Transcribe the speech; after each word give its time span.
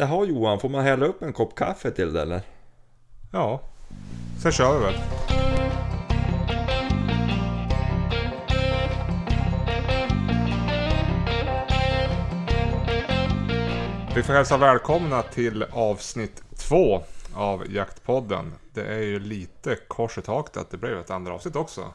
Jaha 0.00 0.24
Johan, 0.24 0.60
får 0.60 0.68
man 0.68 0.84
hälla 0.84 1.06
upp 1.06 1.22
en 1.22 1.32
kopp 1.32 1.54
kaffe 1.54 1.90
till 1.90 2.12
det 2.12 2.22
eller? 2.22 2.42
Ja, 3.32 3.60
sen 4.42 4.52
kör 4.52 4.78
vi 4.78 4.84
väl. 4.84 4.94
Vi 14.14 14.22
får 14.22 14.32
hälsa 14.32 14.56
välkomna 14.56 15.22
till 15.22 15.62
avsnitt 15.72 16.42
två 16.56 17.02
av 17.34 17.72
Jaktpodden. 17.72 18.52
Det 18.74 18.84
är 18.84 19.02
ju 19.02 19.20
lite 19.20 19.76
kors 19.88 20.18
i 20.18 20.22
taket 20.22 20.56
att 20.56 20.70
det 20.70 20.76
blev 20.76 20.98
ett 20.98 21.10
andra 21.10 21.34
avsnitt 21.34 21.56
också. 21.56 21.92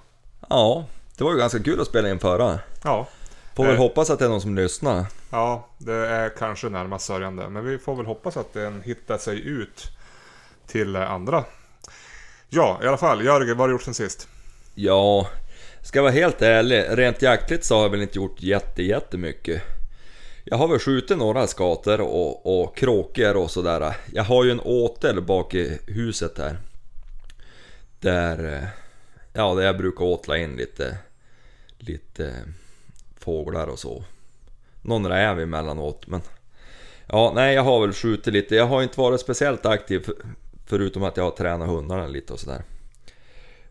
Ja, 0.49 0.85
det 1.17 1.23
var 1.23 1.31
ju 1.31 1.37
ganska 1.37 1.59
kul 1.59 1.81
att 1.81 1.87
spela 1.87 2.09
in 2.09 2.19
förra. 2.19 2.59
Ja, 2.83 3.07
Får 3.55 3.63
väl 3.65 3.73
Eh. 3.73 3.79
hoppas 3.79 4.09
att 4.09 4.19
det 4.19 4.25
är 4.25 4.29
någon 4.29 4.41
som 4.41 4.55
lyssnar. 4.55 5.05
ja 5.31 5.67
det 5.77 5.93
är 5.93 6.29
kanske 6.29 6.69
närmast 6.69 7.05
sörjande. 7.05 7.49
Men 7.49 7.65
vi 7.65 7.77
får 7.77 7.95
väl 7.95 8.05
hoppas 8.05 8.37
att 8.37 8.53
den 8.53 8.81
hittar 8.81 9.17
sig 9.17 9.47
ut 9.47 9.87
till 10.67 10.95
andra. 10.95 11.43
Ja, 12.49 12.79
i 12.83 12.87
alla 12.87 12.97
fall. 12.97 13.25
Jörgen, 13.25 13.57
vad 13.57 13.59
har 13.59 13.67
du 13.67 13.73
gjort 13.73 13.81
sen 13.83 13.93
sist? 13.93 14.27
Ja, 14.75 15.27
ska 15.81 15.97
jag 15.97 16.03
vara 16.03 16.13
helt 16.13 16.41
ärlig, 16.41 16.85
rent 16.89 17.21
jaktligt 17.21 17.65
så 17.65 17.75
har 17.75 17.81
jag 17.83 17.89
väl 17.89 18.01
inte 18.01 18.17
gjort 18.17 18.41
jätte, 18.41 18.83
jättemycket. 18.83 19.61
Jag 20.43 20.57
har 20.57 20.67
väl 20.67 20.79
skjutit 20.79 21.17
några 21.17 21.47
skator 21.47 22.01
och, 22.01 22.63
och 22.63 22.77
kråkor 22.77 23.35
och 23.37 23.51
sådär. 23.51 23.95
Jag 24.13 24.23
har 24.23 24.43
ju 24.43 24.51
en 24.51 24.59
åtel 24.59 25.21
bak 25.21 25.53
i 25.53 25.79
huset 25.87 26.37
här. 26.37 26.57
Där, 27.99 28.53
eh, 28.53 28.67
ja, 29.33 29.53
där 29.53 29.63
jag 29.63 29.77
brukar 29.77 30.05
åtla 30.05 30.37
in 30.37 30.55
lite, 30.55 30.97
lite 31.77 32.33
fåglar 33.23 33.67
och 33.67 33.79
så. 33.79 34.03
Någon 34.81 35.07
räv 35.07 35.39
emellanåt 35.39 36.07
men... 36.07 36.21
Ja, 37.07 37.31
nej 37.35 37.55
jag 37.55 37.63
har 37.63 37.81
väl 37.81 37.93
skjutit 37.93 38.33
lite. 38.33 38.55
Jag 38.55 38.65
har 38.65 38.83
inte 38.83 38.99
varit 38.99 39.21
speciellt 39.21 39.65
aktiv 39.65 40.09
förutom 40.65 41.03
att 41.03 41.17
jag 41.17 41.23
har 41.23 41.31
tränat 41.31 41.69
hundarna 41.69 42.07
lite 42.07 42.33
och 42.33 42.39
sådär. 42.39 42.63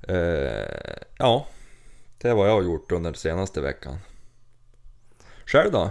Eh, 0.09 1.03
ja, 1.19 1.47
det 2.19 2.29
är 2.29 2.35
vad 2.35 2.49
jag 2.49 2.55
har 2.55 2.63
gjort 2.63 2.93
under 2.93 3.13
senaste 3.13 3.61
veckan. 3.61 3.99
Själv 5.47 5.73
då? 5.73 5.91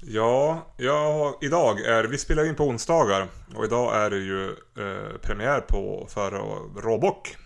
Ja, 0.00 0.66
jag, 0.76 1.34
idag 1.40 1.80
är, 1.80 2.04
vi 2.04 2.18
spelar 2.18 2.44
in 2.44 2.54
på 2.54 2.64
onsdagar 2.64 3.28
och 3.54 3.64
idag 3.64 3.96
är 3.96 4.10
det 4.10 4.16
ju 4.18 4.46
eh, 4.50 5.18
premiär 5.22 5.60
på 5.60 6.06
för 6.10 6.30
råbock. 6.80 7.36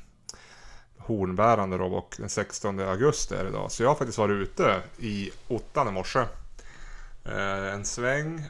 Hornbärande 1.06 1.78
råbock 1.78 2.16
den 2.16 2.28
16 2.28 2.80
augusti 2.80 3.34
är 3.34 3.42
det 3.44 3.48
idag. 3.48 3.72
Så 3.72 3.82
jag 3.82 3.90
har 3.90 3.94
faktiskt 3.94 4.18
varit 4.18 4.34
ute 4.48 4.82
i 4.98 5.30
ottan 5.48 5.88
i 5.88 5.90
morse. 5.90 6.24
Eh, 7.24 7.74
en 7.74 7.84
sväng. 7.84 8.44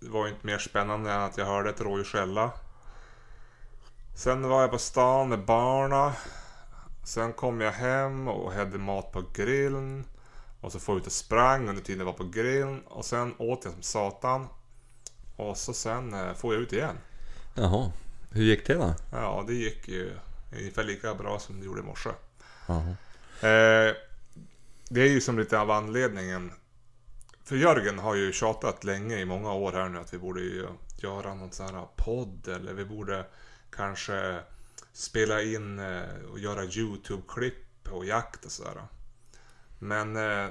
Det 0.00 0.08
var 0.08 0.26
ju 0.26 0.32
inte 0.32 0.46
mer 0.46 0.58
spännande 0.58 1.12
än 1.12 1.20
att 1.20 1.38
jag 1.38 1.46
hörde 1.46 1.70
ett 1.70 1.80
rådjur 1.80 2.04
skälla. 2.04 2.50
Sen 4.14 4.48
var 4.48 4.60
jag 4.60 4.70
på 4.70 4.78
stan 4.78 5.28
med 5.28 5.44
barna. 5.44 6.12
Sen 7.04 7.32
kom 7.32 7.60
jag 7.60 7.72
hem 7.72 8.28
och 8.28 8.52
hade 8.52 8.78
mat 8.78 9.12
på 9.12 9.22
grillen. 9.34 10.04
Och 10.60 10.72
så 10.72 10.78
får 10.78 10.94
jag 10.94 11.00
ut 11.00 11.06
och 11.06 11.12
sprang 11.12 11.68
under 11.68 11.82
tiden 11.82 11.98
jag 11.98 12.06
var 12.06 12.12
på 12.12 12.24
grillen. 12.24 12.80
Och 12.86 13.04
sen 13.04 13.34
åt 13.38 13.64
jag 13.64 13.72
som 13.72 13.82
satan. 13.82 14.46
Och 15.36 15.56
så 15.56 15.72
sen 15.72 16.14
eh, 16.14 16.34
får 16.34 16.54
jag 16.54 16.62
ut 16.62 16.72
igen. 16.72 16.96
Jaha, 17.54 17.92
hur 18.30 18.44
gick 18.44 18.66
det 18.66 18.74
då? 18.74 18.94
Ja, 19.12 19.44
det 19.46 19.54
gick 19.54 19.88
ju 19.88 20.12
ungefär 20.52 20.84
lika 20.84 21.14
bra 21.14 21.38
som 21.38 21.60
det 21.60 21.66
gjorde 21.66 21.80
i 21.80 21.84
morse. 21.84 22.10
Eh, 23.40 23.94
det 24.88 25.00
är 25.00 25.08
ju 25.08 25.20
som 25.20 25.38
lite 25.38 25.60
av 25.60 25.70
anledningen. 25.70 26.52
För 27.44 27.56
Jörgen 27.56 27.98
har 27.98 28.14
ju 28.14 28.32
tjatat 28.32 28.84
länge 28.84 29.18
i 29.18 29.24
många 29.24 29.52
år 29.52 29.72
här 29.72 29.88
nu 29.88 29.98
att 29.98 30.14
vi 30.14 30.18
borde 30.18 30.40
ju 30.40 30.66
göra 30.96 31.34
någon 31.34 31.52
sån 31.52 31.74
här 31.74 31.86
podd 31.96 32.48
eller 32.48 32.74
vi 32.74 32.84
borde 32.84 33.26
kanske 33.70 34.40
spela 34.92 35.42
in 35.42 35.78
eh, 35.78 36.24
och 36.32 36.38
göra 36.38 36.64
YouTube-klipp 36.64 37.88
och 37.90 38.04
jakt 38.04 38.44
och 38.44 38.52
sådär. 38.52 38.82
Men 39.78 40.16
eh, 40.16 40.48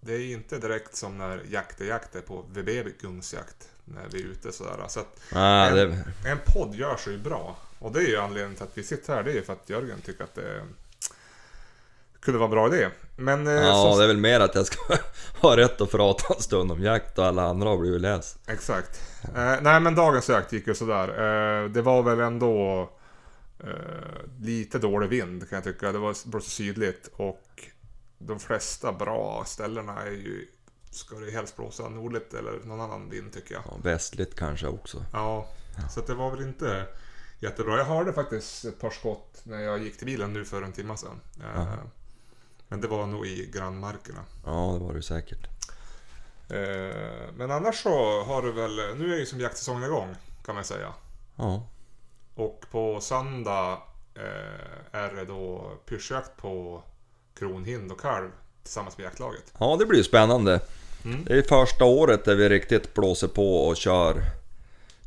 det 0.00 0.12
är 0.12 0.32
inte 0.32 0.58
direkt 0.58 0.96
som 0.96 1.18
när 1.18 1.44
jakt 1.50 1.80
är 1.80 1.84
jakt 1.84 2.14
är 2.14 2.20
på 2.20 2.42
VB 2.42 2.92
Gungsjakt. 3.00 3.68
När 3.94 4.08
vi 4.10 4.22
är 4.22 4.26
ute 4.26 4.52
sådär. 4.52 4.84
Så 4.88 5.00
att 5.00 5.20
Ah, 5.32 5.66
en, 5.66 5.74
det, 5.76 6.04
en 6.28 6.38
podd 6.46 6.74
gör 6.74 6.96
sig 6.96 7.12
ju 7.12 7.18
bra. 7.18 7.56
Och 7.78 7.92
det 7.92 7.98
är 7.98 8.08
ju 8.08 8.16
anledningen 8.16 8.54
till 8.54 8.64
att 8.64 8.78
vi 8.78 8.82
sitter 8.82 9.14
här. 9.14 9.22
Det 9.22 9.30
är 9.30 9.34
ju 9.34 9.42
för 9.42 9.52
att 9.52 9.70
Jörgen 9.70 10.00
tycker 10.00 10.24
att 10.24 10.34
det 10.34 10.62
kunde 12.20 12.38
vara 12.38 12.46
en 12.46 12.50
bra 12.50 12.76
idé. 12.76 12.88
Men 13.16 13.46
eh, 13.46 13.52
ja, 13.52 13.90
som, 13.90 13.98
det 13.98 14.04
är 14.04 14.08
väl 14.08 14.16
mer 14.16 14.40
att 14.40 14.54
jag 14.54 14.66
ska 14.66 14.96
ha 15.40 15.56
rätt 15.56 15.80
att 15.80 15.90
prata 15.90 16.34
en 16.34 16.42
stund 16.42 16.72
om 16.72 16.82
jakt 16.82 17.18
och 17.18 17.24
alla 17.26 17.42
andra 17.42 17.68
har 17.68 17.78
blivit 17.78 18.00
läs. 18.00 18.36
Exakt. 18.46 19.00
Eh, 19.36 19.54
nej 19.62 19.80
men 19.80 19.94
dagens 19.94 20.28
jakt 20.28 20.52
gick 20.52 20.66
ju 20.66 20.74
sådär. 20.74 21.08
Eh, 21.08 21.68
det 21.70 21.82
var 21.82 22.02
väl 22.02 22.20
ändå 22.20 22.80
eh, 23.60 24.40
lite 24.40 24.78
dålig 24.78 25.08
vind 25.08 25.48
kan 25.48 25.56
jag 25.56 25.64
tycka. 25.64 25.92
Det 25.92 25.98
var 25.98 26.28
blåste 26.28 26.50
sydligt 26.50 27.10
och 27.16 27.44
de 28.18 28.40
flesta 28.40 28.92
bra 28.92 29.42
ställena 29.46 30.02
är 30.02 30.10
ju 30.10 30.46
Ska 30.98 31.16
det 31.16 31.30
helst 31.30 31.56
blåsa 31.56 31.88
nordligt 31.88 32.34
eller 32.34 32.52
någon 32.64 32.80
annan 32.80 33.10
vind 33.10 33.32
tycker 33.32 33.54
jag. 33.54 33.62
Ja, 33.66 33.76
västligt 33.82 34.34
kanske 34.34 34.66
också. 34.66 35.04
Ja, 35.12 35.48
så 35.90 36.00
att 36.00 36.06
det 36.06 36.14
var 36.14 36.30
väl 36.30 36.42
inte 36.42 36.86
jättebra. 37.40 37.76
Jag 37.78 37.84
hörde 37.84 38.12
faktiskt 38.12 38.64
ett 38.64 38.80
par 38.80 38.90
skott 38.90 39.40
när 39.44 39.58
jag 39.60 39.78
gick 39.78 39.96
till 39.98 40.06
bilen 40.06 40.32
nu 40.32 40.44
för 40.44 40.62
en 40.62 40.72
timme 40.72 40.96
sedan. 40.96 41.20
Eh, 41.40 41.60
Aha. 41.60 41.76
Men 42.68 42.80
det 42.80 42.88
var 42.88 43.06
nog 43.06 43.26
i 43.26 43.50
grannmarkerna. 43.54 44.20
Ja, 44.44 44.70
det 44.78 44.84
var 44.84 44.94
det 44.94 45.02
säkert. 45.02 45.46
Eh, 46.50 47.32
Men 47.36 47.50
annars 47.50 47.82
så 47.82 48.22
har 48.24 48.42
du 48.42 48.52
väl, 48.52 48.76
nu 48.98 49.14
är 49.14 49.18
ju 49.18 49.26
som 49.26 49.40
jaktsäsongen 49.40 49.84
igång 49.84 50.14
kan 50.44 50.54
man 50.54 50.64
säga. 50.64 50.92
Ja, 51.36 51.62
Och 52.34 52.64
på 52.70 53.00
söndag 53.00 53.82
eh, 54.14 55.00
är 55.00 55.14
det 55.14 55.24
då 55.24 55.72
pyrschjakt 55.86 56.36
på 56.36 56.82
kronhind 57.38 57.92
och 57.92 58.00
kalv 58.00 58.30
tillsammans 58.62 58.98
med 58.98 59.04
jaktlaget. 59.04 59.52
ja 59.58 59.76
det 59.78 59.86
blir 59.86 59.98
ju 59.98 60.04
spännande. 60.04 60.60
Mm. 61.04 61.24
Det 61.24 61.38
är 61.38 61.42
första 61.42 61.84
året 61.84 62.24
där 62.24 62.34
vi 62.36 62.48
riktigt 62.48 62.94
blåser 62.94 63.28
på 63.28 63.66
och 63.66 63.76
kör 63.76 64.22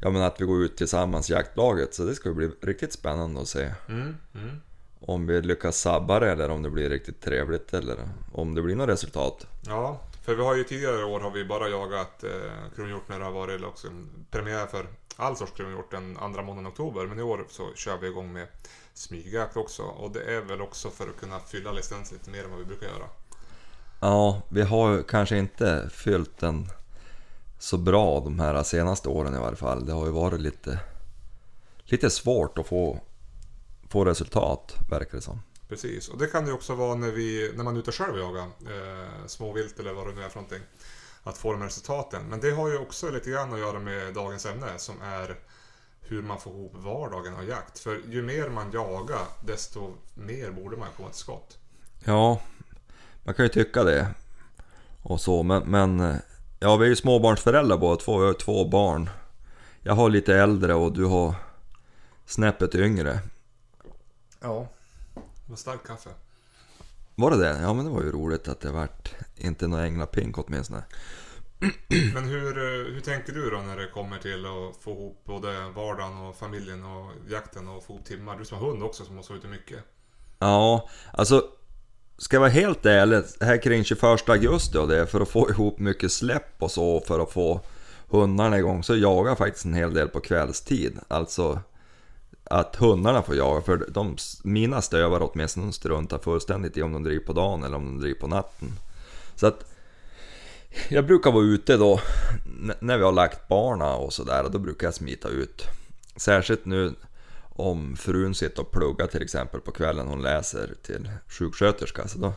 Ja 0.01 0.09
men 0.09 0.21
att 0.21 0.41
vi 0.41 0.45
går 0.45 0.63
ut 0.63 0.77
tillsammans 0.77 1.29
jaktlaget 1.29 1.93
så 1.93 2.03
det 2.03 2.15
ska 2.15 2.33
bli 2.33 2.49
riktigt 2.61 2.93
spännande 2.93 3.41
att 3.41 3.47
se 3.47 3.71
Mm. 3.89 4.17
Mm. 4.35 4.61
Om 4.99 5.27
vi 5.27 5.41
lyckas 5.41 5.77
sabba 5.77 6.19
det 6.19 6.31
eller 6.31 6.49
om 6.49 6.61
det 6.61 6.69
blir 6.69 6.89
riktigt 6.89 7.21
trevligt 7.21 7.73
eller 7.73 7.97
om 8.31 8.55
det 8.55 8.61
blir 8.61 8.75
något 8.75 8.89
resultat 8.89 9.47
Ja, 9.67 10.01
för 10.25 10.35
vi 10.35 10.43
har 10.43 10.55
ju 10.55 10.63
tidigare 10.63 11.03
år 11.03 11.19
har 11.19 11.31
vi 11.31 11.45
bara 11.45 11.69
jagat 11.69 12.23
eh, 12.23 12.29
kronhjort 12.75 13.09
när 13.09 13.19
det 13.19 13.25
har 13.25 13.31
varit 13.31 13.63
också 13.63 13.87
premiär 14.31 14.67
för 14.67 14.85
all 15.15 15.37
sorts 15.37 15.51
kronhjort 15.51 15.91
den 15.91 16.17
andra 16.17 16.41
månaden 16.41 16.67
oktober. 16.67 17.05
Men 17.05 17.19
i 17.19 17.21
år 17.21 17.45
så 17.49 17.73
kör 17.75 17.97
vi 17.97 18.07
igång 18.07 18.33
med 18.33 18.47
smygjakt 18.93 19.57
också. 19.57 19.83
Och 19.83 20.11
det 20.11 20.35
är 20.35 20.41
väl 20.41 20.61
också 20.61 20.89
för 20.89 21.09
att 21.09 21.19
kunna 21.19 21.39
fylla 21.39 21.71
licensen 21.71 22.17
lite 22.17 22.29
mer 22.29 22.43
än 22.43 22.49
vad 22.49 22.59
vi 22.59 22.65
brukar 22.65 22.87
göra. 22.87 23.05
Ja, 24.03 24.41
vi 24.49 24.61
har 24.61 24.91
ju 24.91 25.03
kanske 25.03 25.37
inte 25.37 25.89
fyllt 25.93 26.37
den 26.37 26.69
så 27.59 27.77
bra 27.77 28.19
de 28.19 28.39
här 28.39 28.63
senaste 28.63 29.09
åren 29.09 29.35
i 29.35 29.37
varje 29.37 29.55
fall. 29.55 29.85
Det 29.85 29.93
har 29.93 30.05
ju 30.05 30.11
varit 30.11 30.41
lite, 30.41 30.79
lite 31.83 32.09
svårt 32.09 32.57
att 32.57 32.67
få, 32.67 32.99
få 33.89 34.05
resultat, 34.05 34.75
verkar 34.89 35.15
det 35.17 35.21
som. 35.21 35.41
Precis, 35.69 36.09
och 36.09 36.17
det 36.17 36.27
kan 36.27 36.47
ju 36.47 36.53
också 36.53 36.75
vara 36.75 36.95
när, 36.95 37.11
vi, 37.11 37.51
när 37.55 37.63
man 37.63 37.75
är 37.75 37.79
ute 37.79 37.91
själv 37.91 38.13
och 38.13 38.19
jagar 38.19 38.43
eh, 38.43 39.25
småvilt 39.27 39.79
eller 39.79 39.93
vad 39.93 40.07
det 40.07 40.13
nu 40.13 40.23
är 40.23 40.29
för 40.29 40.35
någonting. 40.35 40.63
Att 41.23 41.37
få 41.37 41.51
de 41.51 41.61
här 41.61 41.67
resultaten. 41.67 42.23
Men 42.29 42.39
det 42.39 42.51
har 42.51 42.69
ju 42.69 42.77
också 42.77 43.09
lite 43.09 43.29
grann 43.29 43.53
att 43.53 43.59
göra 43.59 43.79
med 43.79 44.13
dagens 44.13 44.45
ämne 44.45 44.77
som 44.77 44.95
är 45.01 45.39
hur 46.01 46.21
man 46.21 46.39
får 46.39 46.53
ihop 46.53 46.73
vardagen 46.75 47.35
av 47.35 47.43
jakt. 47.43 47.79
För 47.79 48.01
ju 48.09 48.21
mer 48.21 48.49
man 48.49 48.71
jagar 48.71 49.25
desto 49.45 49.93
mer 50.13 50.51
borde 50.51 50.77
man 50.77 50.87
komma 50.97 51.09
till 51.09 51.19
skott. 51.19 51.57
Ja, 52.05 52.41
man 53.23 53.33
kan 53.33 53.45
ju 53.45 53.49
tycka 53.49 53.83
det. 53.83 54.07
Och 55.01 55.21
så, 55.21 55.43
men, 55.43 55.63
men 55.63 56.19
ja, 56.59 56.75
vi 56.77 56.85
är 56.85 56.89
ju 56.89 56.95
småbarnsföräldrar 56.95 57.77
båda 57.77 57.95
två. 57.95 58.17
Vi 58.17 58.25
har 58.25 58.33
två 58.33 58.65
barn. 58.65 59.09
Jag 59.81 59.93
har 59.93 60.09
lite 60.09 60.35
äldre 60.35 60.73
och 60.73 60.93
du 60.93 61.05
har 61.05 61.33
snäppet 62.25 62.75
yngre. 62.75 63.19
Ja. 64.39 64.67
Med 65.45 65.59
stark 65.59 65.87
kaffe. 65.87 66.09
Var 67.15 67.31
det 67.31 67.37
det? 67.37 67.59
Ja, 67.61 67.73
men 67.73 67.85
det 67.85 67.91
var 67.91 68.01
ju 68.01 68.11
roligt 68.11 68.47
att 68.47 68.59
det 68.59 68.71
vart 68.71 69.13
inte 69.37 69.67
någon 69.67 69.79
änglapink 69.79 70.37
åtminstone. 70.37 70.83
Men 72.13 72.23
hur, 72.23 72.57
eh, 72.57 72.93
hur 72.93 73.01
tänker 73.01 73.33
du 73.33 73.49
då 73.49 73.57
när 73.57 73.77
det 73.77 73.87
kommer 73.87 74.17
till 74.17 74.45
att 74.45 74.83
få 74.83 74.91
ihop 74.91 75.21
både 75.25 75.69
vardagen 75.69 76.17
och 76.17 76.35
familjen 76.35 76.85
och 76.85 77.11
jakten 77.29 77.67
och 77.67 77.83
få 77.83 77.93
ihop 77.93 78.05
timmar? 78.05 78.37
Du 78.39 78.45
som 78.45 78.57
har 78.57 78.67
hund 78.67 78.83
också 78.83 79.05
som 79.05 79.15
måste 79.15 79.31
vara 79.31 79.39
ute 79.39 79.47
mycket. 79.47 79.83
Ja, 80.39 80.89
alltså 81.13 81.43
Ska 82.21 82.35
jag 82.35 82.41
vara 82.41 82.49
helt 82.49 82.85
ärlig, 82.85 83.23
här 83.39 83.61
kring 83.61 83.83
21 83.83 84.03
augusti 84.29 84.77
och 84.77 84.87
det, 84.87 85.07
för 85.07 85.21
att 85.21 85.29
få 85.29 85.49
ihop 85.49 85.79
mycket 85.79 86.11
släpp 86.11 86.55
och 86.59 86.71
så, 86.71 86.99
för 86.99 87.19
att 87.19 87.31
få 87.31 87.61
hundarna 88.09 88.57
igång, 88.57 88.83
så 88.83 88.95
jagar 88.95 89.31
jag 89.31 89.37
faktiskt 89.37 89.65
en 89.65 89.73
hel 89.73 89.93
del 89.93 90.07
på 90.07 90.19
kvällstid. 90.19 90.99
Alltså 91.07 91.59
att 92.43 92.75
hundarna 92.75 93.21
får 93.21 93.35
jaga, 93.35 93.61
för 93.61 93.85
de, 93.89 94.17
mina 94.43 94.81
stövar 94.81 95.31
åtminstone 95.31 95.73
struntar 95.73 96.17
fullständigt 96.17 96.77
i 96.77 96.81
om 96.81 96.93
de 96.93 97.03
driver 97.03 97.25
på 97.25 97.33
dagen 97.33 97.63
eller 97.63 97.75
om 97.75 97.85
de 97.85 97.99
driver 97.99 98.19
på 98.19 98.27
natten. 98.27 98.71
Så 99.35 99.47
att 99.47 99.65
Jag 100.89 101.05
brukar 101.05 101.31
vara 101.31 101.43
ute 101.43 101.77
då 101.77 101.99
när 102.79 102.97
vi 102.97 103.03
har 103.03 103.11
lagt 103.11 103.47
barna 103.47 103.95
och 103.95 104.13
sådär, 104.13 104.45
då 104.51 104.59
brukar 104.59 104.87
jag 104.87 104.93
smita 104.93 105.27
ut. 105.29 105.63
Särskilt 106.15 106.65
nu 106.65 106.93
om 107.55 107.95
frun 107.95 108.35
sitter 108.35 108.61
och 108.61 108.71
pluggar 108.71 109.07
till 109.07 109.21
exempel 109.21 109.61
på 109.61 109.71
kvällen, 109.71 110.07
hon 110.07 110.21
läser 110.21 110.73
till 110.81 111.11
sjuksköterska. 111.27 112.07
Så 112.07 112.17
då, 112.17 112.33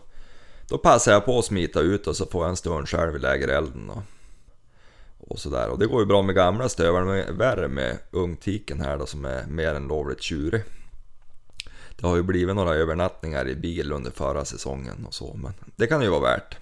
då 0.69 0.79
passar 0.79 1.13
jag 1.13 1.25
på 1.25 1.39
att 1.39 1.45
smita 1.45 1.81
ut 1.81 2.07
och 2.07 2.17
så 2.17 2.27
får 2.27 2.45
jag 2.45 2.51
en 2.51 2.57
stund 2.57 2.89
själv 2.89 3.17
i 3.17 3.19
lägerelden. 3.19 3.91
Och, 3.91 4.03
och 5.19 5.39
sådär. 5.39 5.69
Och 5.69 5.79
det 5.79 5.87
går 5.87 6.01
ju 6.01 6.07
bra 6.07 6.23
med 6.23 6.35
gamla 6.35 6.69
stövare, 6.69 7.05
men 7.05 7.39
värre 7.39 7.69
med 7.69 7.99
ungtiken 8.11 8.81
här 8.81 8.99
då 8.99 9.07
som 9.07 9.25
är 9.25 9.47
mer 9.47 9.75
än 9.75 9.89
lovligt 9.89 10.23
tjurig. 10.23 10.63
Det 11.97 12.07
har 12.07 12.17
ju 12.17 12.23
blivit 12.23 12.57
några 12.57 12.75
övernattningar 12.75 13.49
i 13.49 13.55
bil 13.55 13.93
under 13.93 14.11
förra 14.11 14.45
säsongen 14.45 15.07
och 15.07 15.15
så, 15.15 15.35
men 15.35 15.53
det 15.77 15.87
kan 15.87 16.03
ju 16.03 16.09
vara 16.09 16.21
värt. 16.21 16.59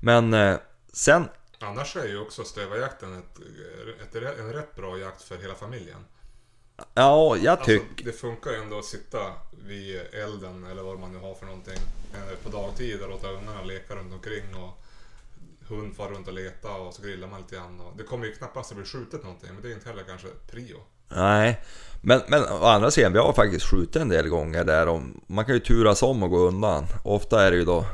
Men 0.00 0.34
eh, 0.34 0.56
sen, 0.92 1.28
Annars 1.62 1.96
är 1.96 2.08
ju 2.08 2.18
också 2.18 2.44
stövarjakten 2.44 3.18
ett, 3.18 3.40
ett, 4.14 4.38
en 4.38 4.52
rätt 4.52 4.76
bra 4.76 4.98
jakt 4.98 5.22
för 5.22 5.36
hela 5.36 5.54
familjen 5.54 6.04
ja 6.94 7.36
jag 7.36 7.64
tycker... 7.64 7.86
Alltså, 7.88 8.04
det 8.04 8.12
funkar 8.12 8.50
ju 8.50 8.56
ändå 8.56 8.78
att 8.78 8.84
sitta 8.84 9.18
vid 9.66 10.00
elden 10.12 10.66
eller 10.70 10.82
vad 10.82 10.98
man 10.98 11.12
nu 11.12 11.18
har 11.18 11.34
för 11.34 11.46
någonting 11.46 11.78
eh, 12.14 12.36
på 12.44 12.48
dagtid 12.48 13.02
och 13.02 13.08
låta 13.08 13.30
ungarna 13.30 13.62
leka 13.62 13.94
runt 13.94 14.12
omkring 14.12 14.54
och 14.54 14.84
hund 15.68 15.96
far 15.96 16.08
runt 16.08 16.28
och 16.28 16.34
leta 16.34 16.72
och 16.72 16.94
så 16.94 17.02
grillar 17.02 17.28
man 17.28 17.40
lite 17.40 17.56
grann. 17.56 17.80
Och 17.80 17.96
det 17.96 18.02
kommer 18.02 18.26
ju 18.26 18.32
knappast 18.32 18.70
att 18.70 18.76
bli 18.76 18.86
skjutet 18.86 19.22
någonting 19.22 19.50
men 19.52 19.62
det 19.62 19.68
är 19.68 19.72
inte 19.72 19.88
heller 19.88 20.02
kanske 20.02 20.28
prio. 20.50 20.76
Nej, 21.08 21.60
men, 22.02 22.20
men 22.28 22.42
å 22.42 22.64
andra 22.64 22.90
sidan, 22.90 23.12
vi 23.12 23.18
har 23.18 23.32
faktiskt 23.32 23.66
skjutit 23.66 23.96
en 23.96 24.08
del 24.08 24.28
gånger 24.28 24.64
där 24.64 24.88
och 24.88 25.00
man 25.26 25.44
kan 25.44 25.54
ju 25.54 25.60
turas 25.60 26.02
om 26.02 26.22
och 26.22 26.30
gå 26.30 26.38
undan. 26.38 26.86
Ofta 27.04 27.46
är 27.46 27.50
det 27.50 27.56
ju 27.56 27.64
då 27.64 27.84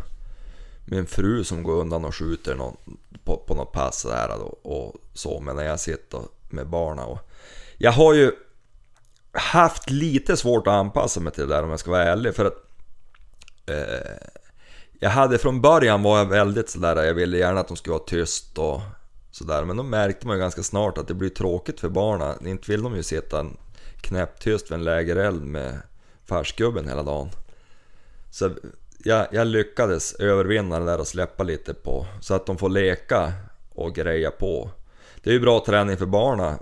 min 0.85 1.07
fru 1.07 1.45
som 1.45 1.63
går 1.63 1.81
undan 1.81 2.05
och 2.05 2.15
skjuter 2.15 2.55
någon, 2.55 2.77
på, 3.25 3.37
på 3.37 3.55
något 3.55 3.73
pass 3.73 4.03
där 4.03 4.29
då, 4.29 4.71
och 4.71 4.95
så, 5.15 5.41
men 5.41 5.57
när 5.57 5.65
jag 5.65 5.81
sitter 5.81 6.21
med 6.49 6.67
barna 6.67 7.05
och... 7.05 7.19
Jag 7.79 7.93
har 7.93 8.15
ju 8.15 8.33
haft 9.37 9.91
lite 9.91 10.37
svårt 10.37 10.67
att 10.67 10.73
anpassa 10.73 11.21
mig 11.21 11.33
till 11.33 11.49
det 11.49 11.55
där 11.55 11.63
om 11.63 11.71
jag 11.71 11.81
ska 11.81 11.91
vara 11.91 12.05
ärlig, 12.05 12.35
för 12.35 12.45
att... 12.45 12.57
Eh, 13.67 14.29
jag 15.01 15.11
hade 15.11 15.39
från 15.39 15.61
början 15.61 16.03
var 16.03 16.19
jag 16.19 16.27
väldigt 16.27 16.71
sådär, 16.71 17.05
jag 17.05 17.15
ville 17.15 17.39
gärna 17.39 17.61
att 17.61 17.69
de 17.69 17.77
skulle 17.77 17.93
vara 17.93 18.05
tyst 18.07 18.59
och 18.59 18.81
sådär. 19.31 19.65
Men 19.65 19.77
då 19.77 19.83
märkte 19.83 20.27
man 20.27 20.37
ju 20.37 20.41
ganska 20.41 20.63
snart 20.63 20.99
att 20.99 21.09
det 21.09 21.15
blir 21.15 21.29
tråkigt 21.29 21.81
för 21.81 21.89
barnen. 21.89 22.47
Inte 22.47 22.71
vill 22.71 22.83
de 22.83 22.97
ju 22.97 23.03
sitta 23.03 23.47
knäpptyst 24.01 24.71
vid 24.71 24.79
en 24.79 24.85
lägereld 24.85 25.43
med 25.43 25.79
farsgubben 26.25 26.89
hela 26.89 27.03
dagen. 27.03 27.31
Så 28.31 28.51
jag, 28.99 29.27
jag 29.31 29.47
lyckades 29.47 30.15
övervinna 30.15 30.81
det 30.81 30.87
där 30.87 31.01
och 31.01 31.07
släppa 31.07 31.43
lite 31.43 31.75
på, 31.75 32.07
så 32.21 32.35
att 32.35 32.47
de 32.47 32.59
får 32.59 32.69
leka 32.69 33.33
och 33.75 33.95
greja 33.95 34.31
på. 34.31 34.71
Det 35.23 35.31
är 35.31 35.35
ju 35.35 35.41
bra 35.41 35.65
träning 35.67 35.97
för 35.97 36.07
barnen 36.07 36.55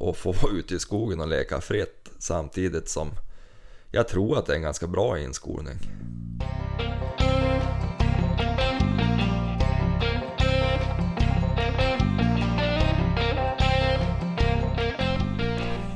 att 0.00 0.16
få 0.16 0.32
vara 0.42 0.52
ute 0.52 0.74
i 0.74 0.78
skogen 0.78 1.20
och 1.20 1.28
leka 1.28 1.60
fritt 1.60 1.97
samtidigt 2.18 2.88
som 2.88 3.10
jag 3.90 4.08
tror 4.08 4.38
att 4.38 4.46
det 4.46 4.52
är 4.52 4.56
en 4.56 4.62
ganska 4.62 4.86
bra 4.86 5.18
inskolning. 5.18 5.78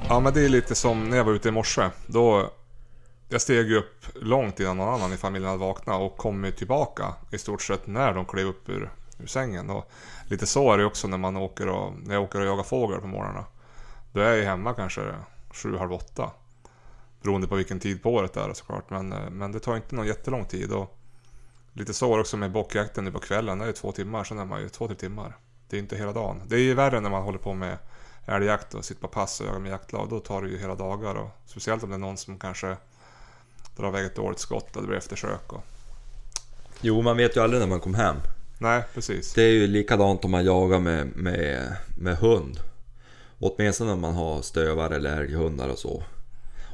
Ja 0.08 0.20
men 0.20 0.34
det 0.34 0.44
är 0.44 0.48
lite 0.48 0.74
som 0.74 1.04
när 1.04 1.16
jag 1.16 1.24
var 1.24 1.32
ute 1.32 1.48
i 1.48 1.52
morse. 1.52 1.90
Då 2.06 2.50
jag 3.28 3.40
steg 3.40 3.72
upp 3.72 4.06
långt 4.14 4.60
innan 4.60 4.76
någon 4.76 4.94
annan 4.94 5.12
i 5.12 5.16
familjen 5.16 5.50
hade 5.50 5.64
vaknat 5.64 6.00
och 6.00 6.16
kom 6.16 6.52
tillbaka 6.56 7.14
i 7.30 7.38
stort 7.38 7.62
sett 7.62 7.86
när 7.86 8.14
de 8.14 8.24
klev 8.24 8.46
upp 8.46 8.68
ur, 8.68 8.90
ur 9.18 9.26
sängen. 9.26 9.70
Och 9.70 9.90
lite 10.28 10.46
så 10.46 10.72
är 10.72 10.78
det 10.78 10.84
också 10.84 11.08
när 11.08 11.18
man 11.18 11.36
åker 11.36 11.68
och, 11.68 11.92
när 12.02 12.14
jag 12.14 12.22
åker 12.22 12.40
och 12.40 12.46
jagar 12.46 12.62
fågel 12.62 13.00
på 13.00 13.06
morgnarna. 13.06 13.44
Då 14.12 14.20
är 14.20 14.28
jag 14.28 14.36
ju 14.36 14.44
hemma 14.44 14.74
kanske 14.74 15.00
sju, 15.52 15.76
halv 15.76 15.92
åtta. 15.92 16.30
Beroende 17.22 17.46
på 17.46 17.54
vilken 17.54 17.80
tid 17.80 18.02
på 18.02 18.14
året 18.14 18.32
det 18.32 18.40
är 18.40 18.52
såklart. 18.52 18.90
Men, 18.90 19.08
men 19.08 19.52
det 19.52 19.60
tar 19.60 19.76
inte 19.76 19.94
någon 19.94 20.06
jättelång 20.06 20.44
tid. 20.44 20.72
Och 20.72 20.98
lite 21.72 21.94
så 21.94 22.20
också 22.20 22.36
med 22.36 22.52
bockjakten 22.52 23.04
nu 23.04 23.12
på 23.12 23.18
kvällen. 23.18 23.58
Det 23.58 23.64
är 23.64 23.66
ju 23.66 23.72
två 23.72 23.92
timmar, 23.92 24.24
sen 24.24 24.38
är 24.38 24.44
man 24.44 24.60
ju 24.60 24.68
två, 24.68 24.86
tre 24.86 24.96
timmar. 24.96 25.36
Det 25.68 25.76
är 25.76 25.80
inte 25.80 25.96
hela 25.96 26.12
dagen. 26.12 26.42
Det 26.46 26.56
är 26.56 26.60
ju 26.60 26.74
värre 26.74 27.00
när 27.00 27.10
man 27.10 27.22
håller 27.22 27.38
på 27.38 27.54
med 27.54 27.78
älgjakt 28.26 28.74
och 28.74 28.84
sitter 28.84 29.00
på 29.00 29.08
pass 29.08 29.40
och 29.40 29.46
jagar 29.46 29.58
med 29.58 29.70
jaktlag. 29.70 30.08
Då 30.10 30.20
tar 30.20 30.42
det 30.42 30.48
ju 30.48 30.58
hela 30.58 30.74
dagar. 30.74 31.14
Och 31.14 31.30
speciellt 31.46 31.82
om 31.82 31.90
det 31.90 31.96
är 31.96 31.98
någon 31.98 32.16
som 32.16 32.38
kanske 32.38 32.76
drar 33.76 33.88
iväg 33.88 34.06
ett 34.06 34.16
dåligt 34.16 34.38
skott 34.38 34.76
och 34.76 34.82
det 34.82 34.88
blir 34.88 34.98
eftersök. 34.98 35.52
Och... 35.52 35.64
Jo, 36.80 37.02
man 37.02 37.16
vet 37.16 37.36
ju 37.36 37.40
aldrig 37.40 37.60
när 37.60 37.68
man 37.68 37.80
kommer 37.80 37.98
hem. 37.98 38.16
Nej, 38.58 38.84
precis. 38.94 39.34
Det 39.34 39.42
är 39.42 39.50
ju 39.52 39.66
likadant 39.66 40.24
om 40.24 40.30
man 40.30 40.44
jagar 40.44 40.80
med, 40.80 41.16
med, 41.16 41.76
med 41.98 42.16
hund. 42.16 42.60
Åtminstone 43.42 43.90
när 43.90 44.00
man 44.00 44.14
har 44.14 44.42
stövar 44.42 44.90
eller 44.90 45.16
älghundar 45.16 45.68
och 45.68 45.78
så. 45.78 46.02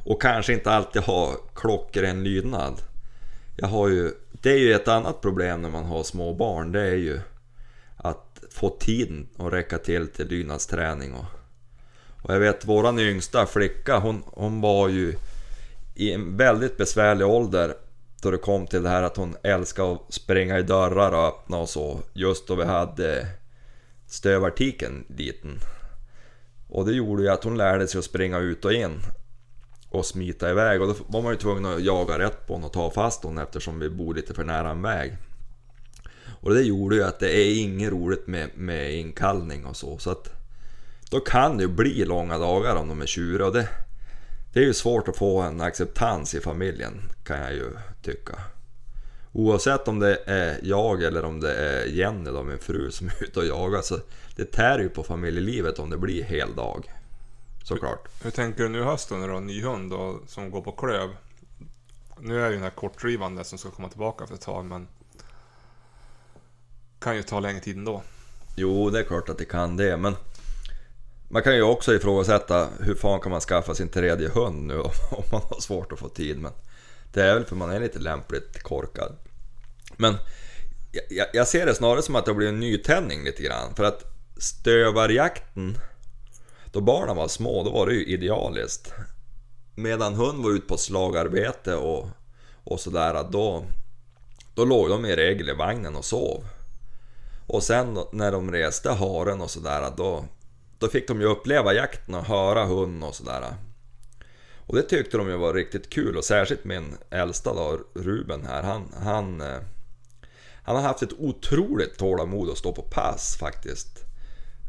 Och 0.04 0.22
kanske 0.22 0.52
inte 0.52 0.70
alltid 0.70 1.02
ha 1.02 1.36
klockren 1.54 2.24
lydnad. 2.24 2.82
Jag 3.56 3.68
har 3.68 3.88
ju, 3.88 4.12
det 4.32 4.50
är 4.50 4.58
ju 4.58 4.72
ett 4.72 4.88
annat 4.88 5.20
problem 5.20 5.62
när 5.62 5.70
man 5.70 5.84
har 5.84 6.02
små 6.02 6.34
barn. 6.34 6.72
Det 6.72 6.80
är 6.80 6.96
ju 6.96 7.20
att 7.96 8.44
få 8.50 8.70
tiden 8.70 9.28
att 9.38 9.52
räcka 9.52 9.78
till 9.78 10.08
till 10.08 10.28
lydnadsträning. 10.28 11.14
Och, 11.14 11.24
och 12.22 12.34
jag 12.34 12.40
vet 12.40 12.64
våran 12.64 12.98
yngsta 12.98 13.46
flicka, 13.46 13.98
hon, 13.98 14.22
hon 14.26 14.60
var 14.60 14.88
ju 14.88 15.14
i 15.94 16.12
en 16.12 16.36
väldigt 16.36 16.76
besvärlig 16.76 17.26
ålder 17.26 17.74
då 18.22 18.30
det 18.30 18.38
kom 18.38 18.66
till 18.66 18.82
det 18.82 18.88
här 18.88 19.02
att 19.02 19.16
hon 19.16 19.36
älskade 19.42 19.92
att 19.92 20.14
springa 20.14 20.58
i 20.58 20.62
dörrar 20.62 21.12
och 21.12 21.28
öppna 21.28 21.56
och 21.56 21.68
så. 21.68 22.00
Just 22.12 22.48
då 22.48 22.54
vi 22.54 22.64
hade 22.64 23.26
stövartiken 24.06 25.04
liten. 25.16 25.58
Och 26.68 26.86
det 26.86 26.92
gjorde 26.92 27.22
ju 27.22 27.28
att 27.28 27.44
hon 27.44 27.56
lärde 27.56 27.88
sig 27.88 27.98
att 27.98 28.04
springa 28.04 28.38
ut 28.38 28.64
och 28.64 28.72
in 28.72 29.00
och 29.90 30.06
smita 30.06 30.50
iväg 30.50 30.82
och 30.82 30.88
då 30.88 30.94
var 31.06 31.22
man 31.22 31.32
ju 31.32 31.38
tvungen 31.38 31.64
att 31.64 31.84
jaga 31.84 32.18
rätt 32.18 32.46
på 32.46 32.54
henne 32.54 32.66
och 32.66 32.72
ta 32.72 32.90
fast 32.90 33.24
henne 33.24 33.42
eftersom 33.42 33.78
vi 33.78 33.90
bor 33.90 34.14
lite 34.14 34.34
för 34.34 34.44
nära 34.44 34.70
en 34.70 34.82
väg. 34.82 35.16
Och 36.40 36.54
det 36.54 36.62
gjorde 36.62 36.96
ju 36.96 37.02
att 37.02 37.20
det 37.20 37.36
är 37.36 37.62
inget 37.62 37.92
roligt 37.92 38.26
med, 38.26 38.50
med 38.54 38.94
inkallning 38.94 39.66
och 39.66 39.76
så. 39.76 39.98
så 39.98 40.10
att 40.10 40.30
Då 41.10 41.20
kan 41.20 41.56
det 41.56 41.62
ju 41.62 41.68
bli 41.68 42.04
långa 42.04 42.38
dagar 42.38 42.76
om 42.76 42.88
de 42.88 43.02
är 43.02 43.06
tjuriga 43.06 43.46
och 43.46 43.52
det, 43.52 43.68
det 44.52 44.60
är 44.60 44.64
ju 44.64 44.74
svårt 44.74 45.08
att 45.08 45.16
få 45.16 45.40
en 45.40 45.60
acceptans 45.60 46.34
i 46.34 46.40
familjen 46.40 47.02
kan 47.24 47.40
jag 47.40 47.52
ju 47.52 47.70
tycka. 48.02 48.38
Oavsett 49.32 49.88
om 49.88 49.98
det 49.98 50.18
är 50.26 50.60
jag 50.62 51.02
eller 51.02 51.24
om 51.24 51.40
det 51.40 51.54
är 51.54 51.86
Jenny 51.86 52.30
då, 52.30 52.42
min 52.42 52.58
fru 52.58 52.90
som 52.90 53.06
är 53.06 53.24
ute 53.24 53.40
och 53.40 53.46
jagar 53.46 53.82
så 53.82 53.98
det 54.36 54.44
tär 54.44 54.78
ju 54.78 54.88
på 54.88 55.02
familjelivet 55.02 55.78
om 55.78 55.90
det 55.90 55.98
blir 55.98 56.22
hel 56.22 56.54
dag. 56.54 56.92
Såklart. 57.64 58.08
Hur 58.22 58.30
tänker 58.30 58.62
du 58.62 58.68
nu 58.68 58.82
hösten 58.82 59.20
när 59.20 59.26
du 59.26 59.32
har 59.32 59.40
en 59.40 59.46
ny 59.46 59.62
hund 59.62 59.90
då, 59.90 60.20
som 60.26 60.50
går 60.50 60.62
på 60.62 60.72
klöv? 60.72 61.08
Nu 62.20 62.40
är 62.40 62.42
det 62.42 62.48
ju 62.48 62.54
den 62.54 62.62
här 62.62 62.70
kortdrivande 62.70 63.44
som 63.44 63.58
ska 63.58 63.70
komma 63.70 63.88
tillbaka 63.88 64.26
för 64.26 64.34
ett 64.34 64.40
tag 64.40 64.64
men 64.64 64.88
kan 66.98 67.16
ju 67.16 67.22
ta 67.22 67.40
längre 67.40 67.60
tid 67.60 67.76
ändå. 67.76 68.02
Jo, 68.56 68.90
det 68.90 68.98
är 68.98 69.04
klart 69.04 69.28
att 69.28 69.38
det 69.38 69.44
kan 69.44 69.76
det, 69.76 69.96
men 69.96 70.16
man 71.28 71.42
kan 71.42 71.56
ju 71.56 71.62
också 71.62 71.94
ifrågasätta 71.94 72.68
hur 72.80 72.94
fan 72.94 73.20
kan 73.20 73.30
man 73.30 73.40
skaffa 73.40 73.74
sin 73.74 73.88
tredje 73.88 74.28
hund 74.28 74.66
nu 74.66 74.80
om 74.80 75.24
man 75.32 75.42
har 75.50 75.60
svårt 75.60 75.92
att 75.92 75.98
få 75.98 76.08
tid. 76.08 76.38
Men 76.38 76.52
det 77.12 77.22
är 77.22 77.34
väl 77.34 77.44
för 77.44 77.56
man 77.56 77.70
är 77.70 77.80
lite 77.80 77.98
lämpligt 77.98 78.62
korkad. 78.62 79.16
Men 79.96 80.16
jag, 81.10 81.26
jag 81.32 81.48
ser 81.48 81.66
det 81.66 81.74
snarare 81.74 82.02
som 82.02 82.16
att 82.16 82.26
det 82.26 82.34
blir 82.34 82.48
en 82.48 82.60
nytändning 82.60 83.24
lite 83.24 83.42
grann. 83.42 83.74
För 83.74 83.84
att 83.84 84.04
stövarjakten, 84.36 85.78
då 86.72 86.80
barnen 86.80 87.16
var 87.16 87.28
små, 87.28 87.64
då 87.64 87.70
var 87.70 87.86
det 87.86 87.94
ju 87.94 88.04
idealiskt. 88.04 88.92
Medan 89.74 90.14
hund 90.14 90.44
var 90.44 90.50
ute 90.50 90.66
på 90.66 90.76
slagarbete 90.76 91.74
och, 91.74 92.08
och 92.64 92.80
sådär, 92.80 93.26
då, 93.30 93.64
då 94.54 94.64
låg 94.64 94.88
de 94.88 95.06
i 95.06 95.16
regel 95.16 95.48
i 95.48 95.54
vagnen 95.54 95.96
och 95.96 96.04
sov. 96.04 96.44
Och 97.46 97.62
sen 97.62 97.98
när 98.12 98.32
de 98.32 98.52
reste 98.52 98.90
haren 98.90 99.40
och 99.40 99.50
sådär, 99.50 99.92
då, 99.96 100.24
då 100.78 100.88
fick 100.88 101.08
de 101.08 101.20
ju 101.20 101.26
uppleva 101.26 101.74
jakten 101.74 102.14
och 102.14 102.24
höra 102.24 102.64
hund 102.64 103.04
och 103.04 103.14
sådär. 103.14 103.54
Och 104.68 104.76
det 104.76 104.82
tyckte 104.82 105.16
de 105.16 105.28
ju 105.28 105.36
var 105.36 105.54
riktigt 105.54 105.90
kul 105.90 106.16
och 106.16 106.24
särskilt 106.24 106.64
min 106.64 106.96
äldsta 107.10 107.54
då, 107.54 107.80
Ruben 107.94 108.46
här, 108.46 108.62
han, 108.62 108.92
han, 109.02 109.40
eh, 109.40 109.58
han 110.62 110.76
har 110.76 110.82
haft 110.82 111.02
ett 111.02 111.12
otroligt 111.18 111.98
tålamod 111.98 112.50
att 112.50 112.58
stå 112.58 112.72
på 112.72 112.82
pass 112.82 113.36
faktiskt. 113.36 114.04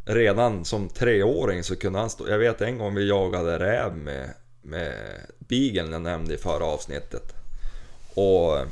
Redan 0.05 0.65
som 0.65 0.89
treåring 0.89 1.63
så 1.63 1.75
kunde 1.75 1.99
han 1.99 2.09
stå, 2.09 2.29
jag 2.29 2.37
vet 2.37 2.61
en 2.61 2.77
gång 2.77 2.95
vi 2.95 3.09
jagade 3.09 3.59
räv 3.59 3.97
med, 3.97 4.33
med 4.61 4.93
bigeln 5.37 5.91
jag 5.91 6.01
nämnde 6.01 6.33
i 6.33 6.37
förra 6.37 6.65
avsnittet. 6.65 7.33
Och 8.13 8.57
eh, 8.57 8.67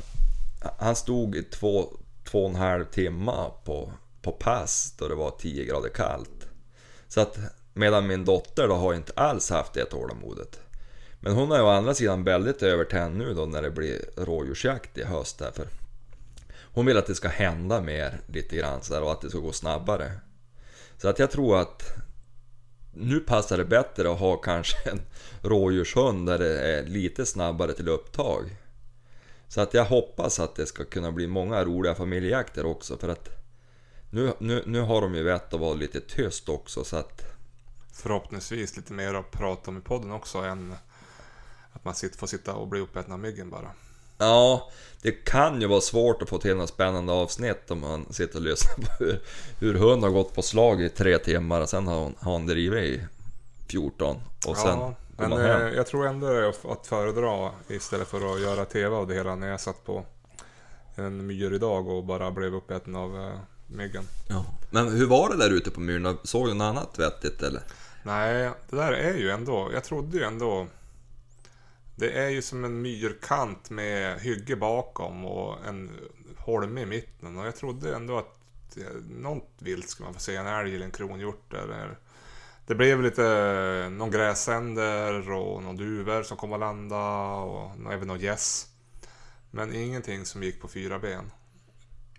han 0.78 0.96
stod 0.96 1.36
i 1.36 1.42
två, 1.42 1.88
två 2.24 2.44
och 2.44 2.50
en 2.50 2.56
halv 2.56 2.84
timme 2.84 3.32
på, 3.64 3.92
på 4.22 4.32
pass 4.32 4.94
då 4.98 5.08
det 5.08 5.14
var 5.14 5.30
10 5.30 5.64
grader 5.64 5.88
kallt. 5.88 6.48
Så 7.08 7.20
att 7.20 7.38
medan 7.74 8.06
min 8.06 8.24
dotter 8.24 8.68
då 8.68 8.74
har 8.74 8.94
inte 8.94 9.12
alls 9.16 9.50
haft 9.50 9.72
det 9.72 9.84
tålamodet. 9.84 10.60
Men 11.20 11.32
hon 11.32 11.52
är 11.52 11.56
ju 11.56 11.62
å 11.62 11.68
andra 11.68 11.94
sidan 11.94 12.24
väldigt 12.24 12.62
övertänd 12.62 13.16
nu 13.16 13.34
då 13.34 13.46
när 13.46 13.62
det 13.62 13.70
blir 13.70 14.04
rådjursjakt 14.16 14.98
i 14.98 15.04
höst 15.04 15.38
därför. 15.38 15.66
Hon 16.74 16.86
vill 16.86 16.96
att 16.96 17.06
det 17.06 17.14
ska 17.14 17.28
hända 17.28 17.80
mer 17.80 18.20
lite 18.26 18.56
grann 18.56 18.82
så 18.82 18.94
där, 18.94 19.02
och 19.02 19.12
att 19.12 19.20
det 19.20 19.30
ska 19.30 19.38
gå 19.38 19.52
snabbare. 19.52 20.12
Så 20.98 21.08
att 21.08 21.18
jag 21.18 21.30
tror 21.30 21.60
att 21.60 21.82
nu 22.94 23.20
passar 23.20 23.56
det 23.56 23.64
bättre 23.64 24.12
att 24.12 24.18
ha 24.18 24.36
kanske 24.36 24.90
en 24.90 25.00
rådjurshund 25.42 26.26
där 26.26 26.38
det 26.38 26.60
är 26.60 26.82
lite 26.82 27.26
snabbare 27.26 27.72
till 27.72 27.88
upptag. 27.88 28.56
Så 29.48 29.60
att 29.60 29.74
jag 29.74 29.84
hoppas 29.84 30.40
att 30.40 30.54
det 30.54 30.66
ska 30.66 30.84
kunna 30.84 31.12
bli 31.12 31.26
många 31.26 31.64
roliga 31.64 31.94
familjejakter 31.94 32.66
också 32.66 32.96
för 32.96 33.08
att 33.08 33.28
nu, 34.10 34.32
nu, 34.38 34.62
nu 34.66 34.80
har 34.80 35.00
de 35.00 35.14
ju 35.14 35.22
vett 35.22 35.54
att 35.54 35.60
vara 35.60 35.74
lite 35.74 36.00
tyst 36.00 36.48
också 36.48 36.84
så 36.84 36.96
att 36.96 37.22
Förhoppningsvis 37.92 38.76
lite 38.76 38.92
mer 38.92 39.14
att 39.14 39.30
prata 39.30 39.70
om 39.70 39.78
i 39.78 39.80
podden 39.80 40.12
också 40.12 40.38
än 40.38 40.74
att 41.78 41.84
man 41.84 41.94
får 42.18 42.26
sitta 42.26 42.54
och 42.54 42.68
bli 42.68 42.80
uppäten 42.80 43.12
av 43.12 43.18
myggen 43.18 43.50
bara. 43.50 43.70
Ja, 44.18 44.70
det 45.02 45.12
kan 45.12 45.60
ju 45.60 45.66
vara 45.66 45.80
svårt 45.80 46.22
att 46.22 46.28
få 46.28 46.38
till 46.38 46.56
något 46.56 46.68
spännande 46.68 47.12
avsnitt 47.12 47.70
om 47.70 47.80
man 47.80 48.06
sitter 48.12 48.36
och 48.36 48.42
lyssnar 48.44 48.74
på 48.84 49.04
hur, 49.04 49.20
hur 49.60 49.74
hund 49.74 50.02
har 50.02 50.10
gått 50.10 50.34
på 50.34 50.42
slag 50.42 50.82
i 50.82 50.88
tre 50.88 51.18
timmar 51.18 51.60
och 51.60 51.68
sen 51.68 51.86
har 51.86 51.98
hon, 51.98 52.14
har 52.18 52.32
hon 52.32 52.46
drivit 52.46 52.84
i 52.84 53.02
14 53.68 54.16
och 54.46 54.56
sen 54.56 54.66
ja, 54.78 54.84
går 54.84 54.94
men 55.16 55.30
man 55.30 55.40
hem. 55.40 55.62
eh, 55.66 55.68
jag 55.74 55.86
tror 55.86 56.06
ändå 56.06 56.26
det 56.26 56.38
är 56.38 56.48
att- 56.48 56.64
att 56.64 56.86
föredra 56.86 57.50
istället 57.68 58.08
för 58.08 58.34
att 58.34 58.40
göra 58.40 58.64
TV 58.64 58.96
av 58.96 59.06
det 59.06 59.14
hela 59.14 59.34
när 59.34 59.48
jag 59.48 59.60
satt 59.60 59.84
på 59.84 60.04
en 60.94 61.26
myr 61.26 61.52
idag 61.52 61.88
och 61.88 62.04
bara 62.04 62.30
blev 62.30 62.54
uppäten 62.54 62.96
av 62.96 63.16
eh, 63.16 63.38
myggen. 63.66 64.04
Ja. 64.28 64.44
Men 64.70 64.88
hur 64.88 65.06
var 65.06 65.30
det 65.30 65.36
där 65.36 65.50
ute 65.50 65.70
på 65.70 65.80
myren? 65.80 66.18
Såg 66.24 66.46
du 66.48 66.54
något 66.54 66.64
annat 66.64 66.98
vettigt 66.98 67.42
eller? 67.42 67.62
Nej, 68.02 68.50
det 68.70 68.76
där 68.76 68.92
är 68.92 69.14
ju 69.14 69.30
ändå, 69.30 69.70
jag 69.74 69.84
trodde 69.84 70.16
ju 70.16 70.22
ändå 70.24 70.66
Det 71.98 72.12
är 72.12 72.28
ju 72.28 72.42
som 72.42 72.64
en 72.64 72.82
myrkant 72.82 73.70
med 73.70 74.20
hygge 74.20 74.56
bakom 74.56 75.24
och 75.24 75.66
en 75.66 75.90
holme 76.36 76.80
i 76.80 76.86
mitten 76.86 77.38
och 77.38 77.46
jag 77.46 77.56
trodde 77.56 77.94
ändå 77.94 78.18
att 78.18 78.76
eh, 78.76 79.02
något 79.08 79.50
vilt 79.58 79.88
skulle 79.88 80.06
man 80.06 80.14
få 80.14 80.20
se, 80.20 80.36
en 80.36 80.46
älg 80.46 80.74
eller 80.74 80.84
en 80.84 80.90
kronhjort 80.90 81.52
eller 81.52 81.98
Det 82.66 82.74
blev 82.74 83.02
lite 83.02 83.88
någon 83.90 84.10
gräsänder 84.10 85.30
och 85.30 85.62
någon 85.62 85.76
duvor 85.76 86.22
som 86.22 86.36
kom 86.36 86.52
och 86.52 86.58
landa 86.58 87.26
och 87.34 87.92
även 87.92 88.08
någon 88.08 88.20
gäss 88.20 88.66
Men 89.50 89.74
ingenting 89.74 90.24
som 90.24 90.42
gick 90.42 90.60
på 90.60 90.68
fyra 90.68 90.98
ben 90.98 91.30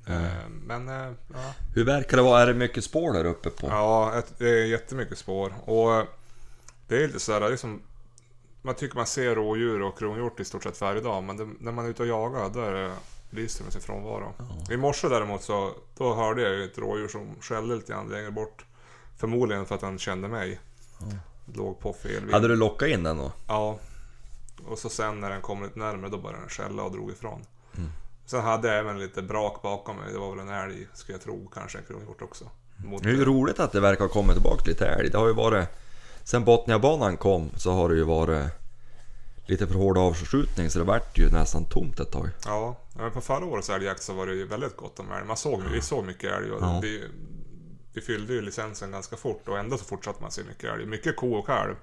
Eh, 0.09 0.50
Men 0.50 0.89
eh, 0.89 1.12
ja, 1.33 1.53
Hur 1.75 1.86
verkar 1.86 2.17
det 2.17 2.24
vara? 2.24 2.41
Är 2.41 2.48
det 2.48 2.53
mycket 2.53 2.83
spår 2.83 3.13
där 3.13 3.25
uppe 3.25 3.50
på? 3.50 3.67
Ja, 3.67 4.21
det 4.38 4.50
är 4.50 4.65
jättemycket 4.65 5.17
spår. 5.17 5.53
Och 5.65 5.95
eh, 5.95 6.05
det 6.88 7.03
är 7.03 7.07
lite 7.07 7.19
sådär, 7.19 7.39
det 7.39 7.53
är 7.53 7.57
som, 7.57 7.81
man 8.61 8.75
tycker 8.75 8.95
man 8.95 9.07
ser 9.07 9.35
rådjur 9.35 9.81
och 9.81 9.97
kronhjort 9.97 10.39
i 10.39 10.45
stort 10.45 10.63
sett 10.63 10.81
varje 10.81 11.01
dag, 11.01 11.23
men 11.23 11.37
det, 11.37 11.47
när 11.59 11.71
man 11.71 11.85
är 11.85 11.89
ute 11.89 12.03
och 12.03 12.09
jagar, 12.09 12.49
då 12.53 12.59
är 12.59 12.73
det, 12.73 12.91
lyser 13.29 13.63
med 13.63 13.73
sin 13.73 13.81
frånvaro. 13.81 14.33
I 14.71 14.77
morse 14.77 15.07
däremot 15.07 15.43
så, 15.43 15.71
då 15.97 16.13
hörde 16.15 16.41
jag 16.41 16.63
ett 16.63 16.77
rådjur 16.77 17.07
som 17.07 17.35
skällde 17.41 17.75
lite 17.75 17.91
grann 17.91 18.09
längre 18.09 18.31
bort. 18.31 18.65
Förmodligen 19.17 19.65
för 19.65 19.75
att 19.75 19.81
han 19.81 19.99
kände 19.99 20.27
mig. 20.27 20.59
Låg 21.53 21.79
på 21.79 21.93
fel 21.93 22.19
vind. 22.19 22.31
Hade 22.31 22.47
du 22.47 22.55
lockat 22.55 22.89
in 22.89 23.03
den 23.03 23.17
då? 23.17 23.31
Ja. 23.47 23.79
Och 24.67 24.79
så 24.79 24.89
sen 24.89 25.19
när 25.19 25.29
den 25.29 25.41
kom 25.41 25.63
lite 25.63 25.79
närmare, 25.79 26.11
då 26.11 26.17
började 26.17 26.41
den 26.41 26.49
skälla 26.49 26.83
och 26.83 26.91
drog 26.91 27.11
ifrån. 27.11 27.45
Sen 28.25 28.41
hade 28.41 28.67
jag 28.67 28.77
även 28.77 28.99
lite 28.99 29.21
brak 29.21 29.61
bakom 29.61 29.97
mig. 29.97 30.13
Det 30.13 30.19
var 30.19 30.35
väl 30.35 30.47
en 30.47 30.53
älg, 30.53 30.87
skulle 30.93 31.13
jag 31.13 31.23
tro. 31.23 31.49
Kanske 31.53 31.77
en 31.77 31.83
kronhjort 31.83 32.21
också. 32.21 32.45
Mot, 32.85 33.03
Det 33.03 33.09
är 33.09 33.13
ju 33.13 33.25
roligt 33.25 33.59
att 33.59 33.71
det 33.71 33.79
verkar 33.79 34.05
ha 34.05 34.09
kommit 34.09 34.33
tillbaka 34.33 34.63
lite 34.65 34.85
älg. 34.85 35.09
Det 35.09 35.17
har 35.17 35.27
ju 35.27 35.33
varit... 35.33 35.67
Sen 36.29 36.45
Botniabanan 36.45 37.17
kom 37.17 37.50
så 37.57 37.71
har 37.71 37.89
det 37.89 37.95
ju 37.95 38.03
varit 38.03 38.45
lite 39.45 39.67
för 39.67 39.74
hård 39.75 39.98
avskjutning 39.98 40.69
så 40.69 40.79
det 40.79 40.86
vart 40.86 41.17
ju 41.17 41.29
nästan 41.29 41.65
tomt 41.65 42.00
ett 42.00 42.12
tag. 42.12 42.29
Ja, 42.45 42.77
men 42.93 43.12
på 43.12 43.21
förra 43.21 43.45
årets 43.45 43.69
älgjakt 43.69 44.03
så 44.03 44.13
var 44.13 44.27
det 44.27 44.33
ju 44.33 44.45
väldigt 44.48 44.77
gott 44.77 45.00
om 45.00 45.12
älg. 45.12 45.25
Man 45.25 45.38
såg, 45.38 45.63
Vi 45.74 45.81
såg 45.81 46.05
mycket 46.05 46.31
älg 46.31 46.51
och 46.51 46.62
Ja. 46.63 46.79
vi, 46.83 47.03
vi 47.93 48.01
fyllde 48.01 48.33
ju 48.33 48.41
licensen 48.41 48.91
ganska 48.91 49.15
fort 49.17 49.48
och 49.48 49.57
ändå 49.59 49.77
så 49.77 49.86
fortsatte 49.86 50.21
man 50.21 50.31
se 50.31 50.41
mycket 50.43 50.74
älg. 50.74 50.86
Mycket 50.86 51.15
ko 51.15 51.33
och 51.33 51.45
kalv. 51.45 51.75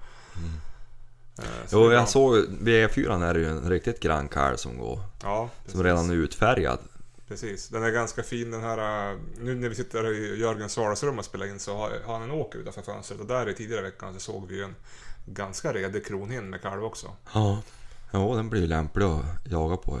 Eh, 1.39 1.43
så 1.67 1.77
Jo, 1.77 1.91
jag 1.91 2.09
såg 2.09 2.35
vid 2.61 2.87
E4 2.89 3.23
är 3.29 3.33
det 3.33 3.39
ju 3.39 3.47
en 3.49 3.69
riktigt 3.69 3.99
grann 3.99 4.27
kalv 4.27 4.55
som 4.55 4.77
går. 4.77 4.99
Ja. 5.23 5.49
Som 5.65 5.83
redan 5.83 6.09
är 6.09 6.13
utfärgad. 6.13 6.79
Precis. 7.27 7.69
Den 7.69 7.83
är 7.83 7.91
ganska 7.91 8.23
fin 8.23 8.51
den 8.51 8.61
här... 8.61 9.11
eh, 9.11 9.17
Nu 9.37 9.55
när 9.55 9.69
vi 9.69 9.75
sitter 9.75 10.13
i 10.13 10.39
Jörgens 10.39 10.77
vardagsrum 10.77 11.19
och 11.19 11.25
spelar 11.25 11.45
in 11.45 11.59
så 11.59 11.77
har, 11.77 11.91
han 12.07 12.21
en 12.21 12.31
åker 12.31 12.59
utanför 12.59 12.81
fönstret. 12.81 13.19
Och 13.19 13.25
där 13.27 13.49
i 13.49 13.53
tidigare 13.53 13.81
veckan 13.81 14.13
så 14.13 14.19
såg 14.19 14.47
vi 14.47 14.63
en 14.63 14.75
ganska 15.25 15.73
redig 15.73 16.05
kronhind 16.05 16.49
med 16.49 16.61
kalv 16.61 16.83
också. 16.83 17.11
Ja. 17.33 17.61
Jo, 18.13 18.35
den 18.35 18.49
blir 18.49 18.67
lämplig 18.67 19.05
att 19.05 19.25
jaga 19.45 19.77
på 19.77 19.99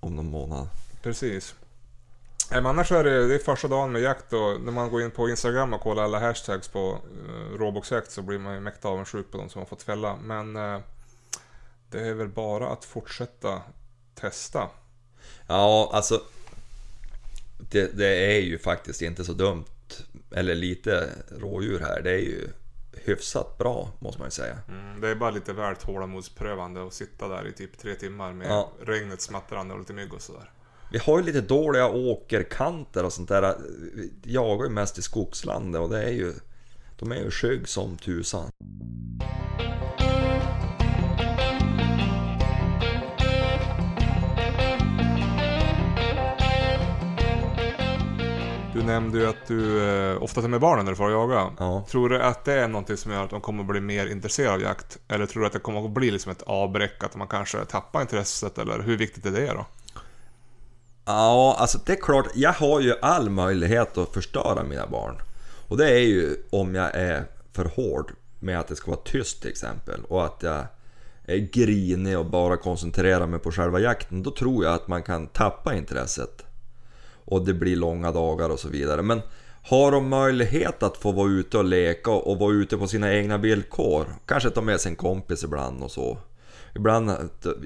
om 0.00 0.16
någon 0.16 0.30
månad. 0.30 0.68
Precis. 1.02 1.54
Nej, 2.50 2.62
men 2.62 2.70
annars 2.70 2.92
är 2.92 3.04
det, 3.04 3.28
det 3.28 3.34
är 3.34 3.38
första 3.38 3.68
dagen 3.68 3.92
med 3.92 4.02
jakt 4.02 4.32
och 4.32 4.60
när 4.60 4.72
man 4.72 4.90
går 4.90 5.02
in 5.02 5.10
på 5.10 5.28
Instagram 5.28 5.74
och 5.74 5.80
kollar 5.80 6.02
alla 6.02 6.20
hashtags 6.20 6.68
på 6.68 6.98
uh, 7.28 7.58
Roboxjakt 7.58 8.10
så 8.10 8.22
blir 8.22 8.38
man 8.38 8.54
ju 8.54 8.60
mäkta 8.60 8.88
avundsjuk 8.88 9.30
på 9.30 9.38
de 9.38 9.48
som 9.48 9.58
har 9.58 9.66
fått 9.66 9.82
fälla. 9.82 10.16
Men 10.22 10.56
eh, 10.56 10.80
det 11.90 12.00
är 12.08 12.14
väl 12.14 12.28
bara 12.28 12.68
att 12.68 12.84
fortsätta 12.84 13.62
testa. 14.14 14.68
Ja, 15.46 15.90
alltså... 15.92 16.22
Det, 17.70 17.96
det 17.98 18.36
är 18.36 18.40
ju 18.40 18.58
faktiskt 18.58 19.02
inte 19.02 19.24
så 19.24 19.32
dumt. 19.32 19.64
Eller 20.30 20.54
lite 20.54 21.08
rådjur 21.38 21.80
här. 21.80 22.02
Det 22.02 22.10
är 22.10 22.18
ju 22.18 22.48
hyfsat 22.92 23.58
bra, 23.58 23.90
måste 23.98 24.18
man 24.20 24.26
ju 24.26 24.30
säga. 24.30 24.58
Mm, 24.68 25.00
det 25.00 25.08
är 25.08 25.14
bara 25.14 25.30
lite 25.30 25.52
väl 25.52 25.76
tålamodsprövande 25.76 26.86
att 26.86 26.92
sitta 26.94 27.28
där 27.28 27.48
i 27.48 27.52
typ 27.52 27.78
tre 27.78 27.94
timmar 27.94 28.32
med 28.32 28.46
Ja. 28.50 28.72
regnet 28.86 29.20
smattrande 29.20 29.74
och 29.74 29.80
lite 29.80 29.92
mygg 29.92 30.14
och 30.14 30.22
sådär. 30.22 30.50
Vi 30.92 30.98
har 30.98 31.18
ju 31.18 31.24
lite 31.24 31.40
dåliga 31.40 31.88
åkerkanter 31.88 33.04
och 33.04 33.12
sånt 33.12 33.28
där. 33.28 33.56
Vi 33.94 34.12
jagar 34.24 34.64
ju 34.64 34.70
mest 34.70 34.98
i 34.98 35.02
skogslandet 35.02 35.80
och 35.80 35.88
det 35.88 36.02
är 36.02 36.12
ju... 36.12 36.32
De 36.98 37.12
är 37.12 37.16
ju 37.16 37.30
skygg 37.30 37.68
som 37.68 37.96
tusan. 37.96 38.50
Nämnde 49.00 49.18
ju 49.18 49.26
att 49.26 49.46
du 49.46 49.88
eh, 49.88 50.22
ofta 50.22 50.40
tar 50.40 50.48
med 50.48 50.60
barnen 50.60 50.84
när 50.84 50.92
du 50.92 50.96
får 50.96 51.10
jaga. 51.10 51.50
Ja. 51.58 51.84
Tror 51.90 52.08
du 52.08 52.22
att 52.22 52.44
det 52.44 52.52
är 52.52 52.68
någonting 52.68 52.96
som 52.96 53.12
gör 53.12 53.24
att 53.24 53.30
de 53.30 53.40
kommer 53.40 53.60
att 53.60 53.68
bli 53.68 53.80
mer 53.80 54.06
intresserade 54.06 54.54
av 54.54 54.60
jakt? 54.60 54.98
Eller 55.08 55.26
tror 55.26 55.40
du 55.40 55.46
att 55.46 55.52
det 55.52 55.58
kommer 55.58 55.84
att 55.84 55.90
bli 55.90 56.10
liksom 56.10 56.32
ett 56.32 56.42
avbräck, 56.42 57.04
att 57.04 57.16
man 57.16 57.28
kanske 57.28 57.64
tappar 57.64 58.00
intresset? 58.00 58.58
Eller 58.58 58.82
hur 58.82 58.96
viktigt 58.96 59.26
är 59.26 59.30
det 59.30 59.46
då? 59.46 59.66
Ja, 61.04 61.56
alltså 61.58 61.78
det 61.86 61.92
är 61.92 62.00
klart, 62.02 62.26
jag 62.34 62.52
har 62.52 62.80
ju 62.80 62.94
all 63.02 63.30
möjlighet 63.30 63.98
att 63.98 64.12
förstöra 64.14 64.62
mina 64.62 64.86
barn. 64.86 65.14
Och 65.68 65.76
det 65.76 65.90
är 65.90 65.98
ju 65.98 66.36
om 66.50 66.74
jag 66.74 66.94
är 66.94 67.24
för 67.52 67.64
hård 67.64 68.12
med 68.40 68.60
att 68.60 68.68
det 68.68 68.76
ska 68.76 68.90
vara 68.90 69.00
tyst 69.04 69.40
till 69.40 69.50
exempel. 69.50 70.00
Och 70.08 70.24
att 70.24 70.42
jag 70.42 70.66
är 71.24 71.36
grinig 71.36 72.18
och 72.18 72.26
bara 72.26 72.56
koncentrerar 72.56 73.26
mig 73.26 73.40
på 73.40 73.52
själva 73.52 73.80
jakten. 73.80 74.22
Då 74.22 74.30
tror 74.30 74.64
jag 74.64 74.74
att 74.74 74.88
man 74.88 75.02
kan 75.02 75.26
tappa 75.26 75.74
intresset. 75.74 76.44
Och 77.30 77.44
det 77.46 77.54
blir 77.54 77.76
långa 77.76 78.12
dagar 78.12 78.48
och 78.48 78.58
så 78.58 78.68
vidare. 78.68 79.02
Men 79.02 79.20
har 79.62 79.92
de 79.92 80.08
möjlighet 80.08 80.82
att 80.82 80.96
få 80.96 81.12
vara 81.12 81.28
ute 81.28 81.58
och 81.58 81.64
leka 81.64 82.10
och 82.10 82.38
vara 82.38 82.52
ute 82.52 82.76
på 82.76 82.86
sina 82.86 83.14
egna 83.14 83.38
villkor. 83.38 84.06
Kanske 84.26 84.50
ta 84.50 84.60
med 84.60 84.80
sig 84.80 84.90
en 84.90 84.96
kompis 84.96 85.44
ibland 85.44 85.82
och 85.82 85.90
så. 85.90 86.18
Ibland 86.74 87.10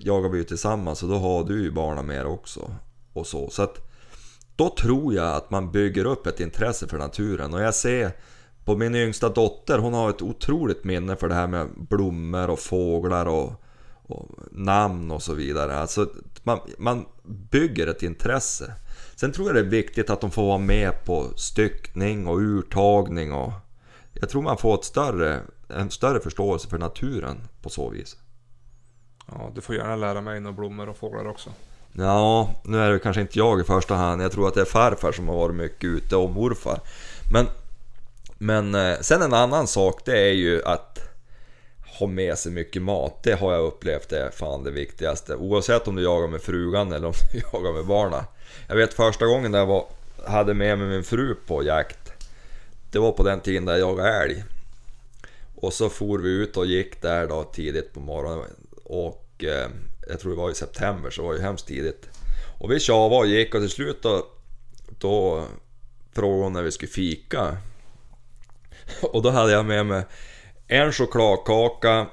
jagar 0.01 0.29
vi 0.29 0.39
ju 0.39 0.45
tillsammans 0.45 1.03
och 1.03 1.09
då 1.09 1.15
har 1.15 1.45
du 1.45 1.63
ju 1.63 1.71
barnen 1.71 2.07
med 2.07 2.27
också. 2.27 2.71
Och 3.13 3.27
så. 3.27 3.51
så 3.51 3.63
att 3.63 3.89
då 4.57 4.75
tror 4.79 5.15
jag 5.15 5.37
att 5.37 5.51
man 5.51 5.71
bygger 5.71 6.05
upp 6.05 6.27
ett 6.27 6.41
intresse 6.41 6.89
för 6.89 6.99
naturen. 6.99 7.55
Och 7.55 7.63
jag 7.63 7.75
ser 7.75 8.11
på 8.65 8.77
min 8.77 8.95
yngsta 8.95 9.29
dotter, 9.29 9.79
hon 9.79 9.95
har 9.95 10.11
ett 10.11 10.23
otroligt 10.23 10.85
minne 10.85 11.17
för 11.17 11.29
det 11.29 11.35
här 11.35 11.47
med 11.47 11.69
blommor 11.77 12.51
och 12.51 12.59
fåglar 12.59 13.27
och, 13.27 13.53
och 14.03 14.29
namn 14.51 15.11
och 15.11 15.23
så 15.23 15.35
vidare. 15.35 15.77
Alltså 15.77 16.09
man, 16.43 16.59
man 16.79 17.05
bygger 17.51 17.87
ett 17.87 18.03
intresse. 18.03 18.75
Sen 19.23 19.33
tror 19.33 19.47
jag 19.47 19.55
det 19.55 19.61
är 19.61 19.83
viktigt 19.83 20.11
att 20.11 20.21
de 20.21 20.31
får 20.31 20.47
vara 20.47 20.59
med 20.59 21.05
på 21.05 21.27
styckning 21.37 22.27
och 22.27 22.39
urtagning 22.39 23.33
och 23.33 23.53
jag 24.13 24.29
tror 24.29 24.43
man 24.43 24.57
får 24.57 24.75
ett 24.75 24.85
större, 24.85 25.41
en 25.69 25.91
större 25.91 26.21
förståelse 26.21 26.69
för 26.69 26.79
naturen 26.79 27.41
på 27.61 27.71
så 27.71 27.89
vis. 27.89 28.17
Ja, 29.27 29.51
du 29.55 29.61
får 29.61 29.75
gärna 29.75 29.97
lära 29.97 30.21
mig 30.21 30.41
några 30.41 30.57
blommor 30.57 30.89
och 30.89 30.97
fåglar 30.97 31.29
också. 31.29 31.51
Ja, 31.93 32.51
nu 32.65 32.79
är 32.79 32.91
det 32.91 32.99
kanske 32.99 33.21
inte 33.21 33.39
jag 33.39 33.61
i 33.61 33.65
första 33.65 33.95
hand. 33.95 34.23
Jag 34.23 34.33
tror 34.33 34.49
att 34.49 34.55
det 34.55 34.61
är 34.61 34.65
farfar 34.65 35.13
som 35.13 35.29
har 35.29 35.37
varit 35.37 35.57
mycket 35.57 35.85
ute 35.85 36.17
och 36.17 36.31
morfar. 36.31 36.81
Men, 37.33 37.47
men 38.39 38.75
eh, 38.75 38.99
sen 39.01 39.23
en 39.23 39.35
annan 39.35 39.67
sak 39.67 40.03
det 40.05 40.19
är 40.19 40.33
ju 40.33 40.63
att 40.65 41.12
ha 41.99 42.07
med 42.07 42.39
sig 42.39 42.53
mycket 42.53 42.83
mat. 42.83 43.23
Det 43.23 43.33
har 43.33 43.53
jag 43.53 43.65
upplevt 43.65 44.13
är 44.13 44.31
fan 44.31 44.65
det 44.65 44.71
viktigaste. 44.71 45.37
Oavsett 45.37 45.89
om 45.89 45.97
du 45.97 46.03
jagar 46.03 46.29
med 46.29 46.43
frugan 46.43 46.93
eller 46.93 47.07
om 47.07 47.15
du 47.33 47.39
jagar 47.53 47.73
med 47.73 47.87
barnen. 47.87 48.25
Jag 48.69 48.77
vet 48.77 48.95
första 48.95 49.27
gången 49.27 49.55
jag 49.55 49.67
var, 49.67 49.87
hade 50.27 50.55
med 50.55 50.79
mig 50.79 50.89
min 50.89 51.05
fru 51.05 51.35
på 51.47 51.63
jakt. 51.63 52.13
Det 52.91 52.99
var 52.99 53.13
på 53.13 53.23
den 53.23 53.41
tiden 53.41 53.65
där 53.65 53.73
jag 53.73 53.91
jagade 53.91 54.23
älg. 54.23 54.45
Och 55.57 55.73
så 55.73 55.89
for 55.89 56.19
vi 56.19 56.31
ut 56.31 56.57
och 56.57 56.67
gick 56.67 57.03
där 57.03 57.27
då 57.27 57.45
tidigt 57.45 57.93
på 57.93 58.01
morgonen. 58.01 58.45
Och 58.85 59.27
eh, 59.39 59.69
jag 60.09 60.21
tror 60.21 60.31
det 60.31 60.39
var 60.39 60.51
i 60.51 60.55
september 60.55 61.11
så 61.11 61.23
det 61.23 61.29
var 61.29 61.35
ju 61.35 61.41
hemskt 61.41 61.67
tidigt. 61.67 62.09
Och 62.59 62.71
vi 62.71 62.81
tjavade 62.81 63.21
och 63.21 63.27
gick 63.27 63.55
och 63.55 63.61
till 63.61 63.71
slut 63.71 64.03
då, 64.03 64.27
då 64.99 65.45
frågade 66.13 66.43
hon 66.43 66.53
när 66.53 66.63
vi 66.63 66.71
skulle 66.71 66.93
fika. 66.93 67.57
Och 69.03 69.23
då 69.23 69.31
hade 69.31 69.53
jag 69.53 69.65
med 69.65 69.87
mig 69.87 70.05
en 70.73 70.93
chokladkaka, 70.93 72.07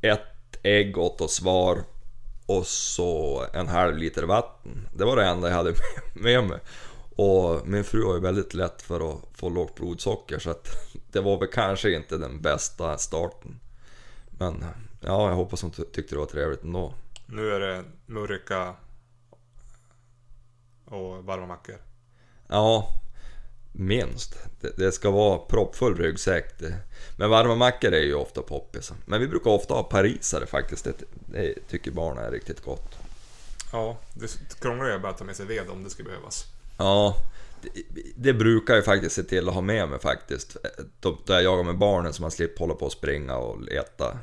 ett 0.00 0.56
ägg 0.62 0.98
åt 0.98 1.20
och 1.20 1.30
svar 1.30 1.78
och 2.46 2.66
så 2.66 3.44
en 3.52 3.68
halv 3.68 3.96
liter 3.96 4.22
vatten. 4.22 4.88
Det 4.94 5.04
var 5.04 5.16
det 5.16 5.24
enda 5.24 5.48
jag 5.48 5.56
hade 5.56 5.74
med 6.14 6.44
mig. 6.44 6.58
Och 7.16 7.68
min 7.68 7.84
fru 7.84 8.04
har 8.04 8.14
ju 8.14 8.20
väldigt 8.20 8.54
lätt 8.54 8.82
för 8.82 9.12
att 9.12 9.20
få 9.34 9.48
lågt 9.48 9.74
blodsocker 9.74 10.38
så 10.38 10.50
att 10.50 10.68
det 11.12 11.20
var 11.20 11.38
väl 11.38 11.48
kanske 11.48 11.90
inte 11.90 12.16
den 12.18 12.40
bästa 12.42 12.98
starten. 12.98 13.60
Men 14.30 14.64
ja, 15.00 15.28
jag 15.28 15.36
hoppas 15.36 15.62
hon 15.62 15.70
ty- 15.70 15.84
tyckte 15.84 16.14
det 16.14 16.18
var 16.18 16.26
trevligt 16.26 16.62
ändå. 16.62 16.94
Nu 17.26 17.50
är 17.50 17.60
det 17.60 17.84
murka 18.06 18.74
och 20.84 21.24
varma 21.24 21.46
mackor. 21.46 21.76
Ja, 22.48 22.88
minst. 23.72 24.36
Det, 24.60 24.76
det 24.76 24.92
ska 24.92 25.10
vara 25.10 25.38
proppfull 25.38 25.96
ryggsäck. 25.96 26.58
Det. 26.58 26.74
Men 27.16 27.30
varma 27.30 27.54
mackor 27.54 27.92
är 27.92 28.02
ju 28.02 28.14
ofta 28.14 28.42
poppis. 28.42 28.92
Men 29.06 29.20
vi 29.20 29.28
brukar 29.28 29.50
ofta 29.50 29.74
ha 29.74 29.82
parisare 29.82 30.46
faktiskt. 30.46 30.84
Det, 30.84 30.92
det 31.26 31.54
tycker 31.68 31.90
barnen 31.90 32.24
är 32.24 32.30
riktigt 32.30 32.64
gott. 32.64 32.98
Ja, 33.72 33.98
det 34.14 34.60
krångliga 34.60 34.94
är 34.94 34.98
bara 34.98 35.12
att 35.12 35.18
ta 35.18 35.24
med 35.24 35.36
sig 35.36 35.46
ved 35.46 35.70
om 35.70 35.84
det 35.84 35.90
skulle 35.90 36.08
behövas. 36.08 36.44
Ja, 36.78 37.16
det, 37.62 37.82
det 38.16 38.32
brukar 38.32 38.74
jag 38.74 38.84
faktiskt 38.84 39.14
se 39.14 39.22
till 39.22 39.48
att 39.48 39.54
ha 39.54 39.60
med 39.60 39.88
mig 39.88 40.00
faktiskt. 40.00 40.56
Då, 41.00 41.18
då 41.26 41.32
jag 41.32 41.42
jagar 41.42 41.64
med 41.64 41.78
barnen 41.78 42.12
så 42.12 42.22
man 42.22 42.30
slipper 42.30 42.58
hålla 42.58 42.74
på 42.74 42.86
och 42.86 42.92
springa 42.92 43.36
och 43.36 43.62
leta. 43.62 44.18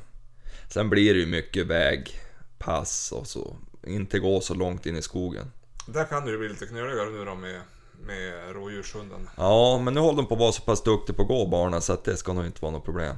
Sen 0.70 0.90
blir 0.90 1.14
det 1.14 1.20
ju 1.20 1.26
mycket 1.26 1.68
vägpass 1.68 3.12
och 3.12 3.28
så. 3.28 3.56
Inte 3.88 4.20
gå 4.20 4.42
så 4.42 4.54
långt 4.54 4.86
in 4.86 4.96
i 4.96 5.02
skogen. 5.02 5.52
Där 5.88 6.06
kan 6.06 6.26
det 6.26 6.32
ju 6.32 6.38
bli 6.38 6.50
lite 6.50 6.66
knöligare 6.66 7.10
nu 7.10 7.26
då 7.26 7.36
med, 7.36 7.62
med 8.06 8.56
rådjurshunden. 8.56 9.30
Ja, 9.36 9.82
men 9.84 9.94
nu 9.94 10.00
håller 10.00 10.18
de 10.18 10.26
på 10.26 10.34
att 10.34 10.40
vara 10.40 10.52
så 10.52 10.62
pass 10.62 10.84
duktiga 10.84 11.16
på 11.16 11.22
att 11.22 11.28
gå 11.28 11.46
barnen 11.46 11.82
så 11.82 11.94
att 11.94 12.04
det 12.04 12.18
ska 12.18 12.34
nog 12.34 12.46
inte 12.46 12.62
vara 12.62 12.72
något 12.72 12.86
problem. 12.86 13.16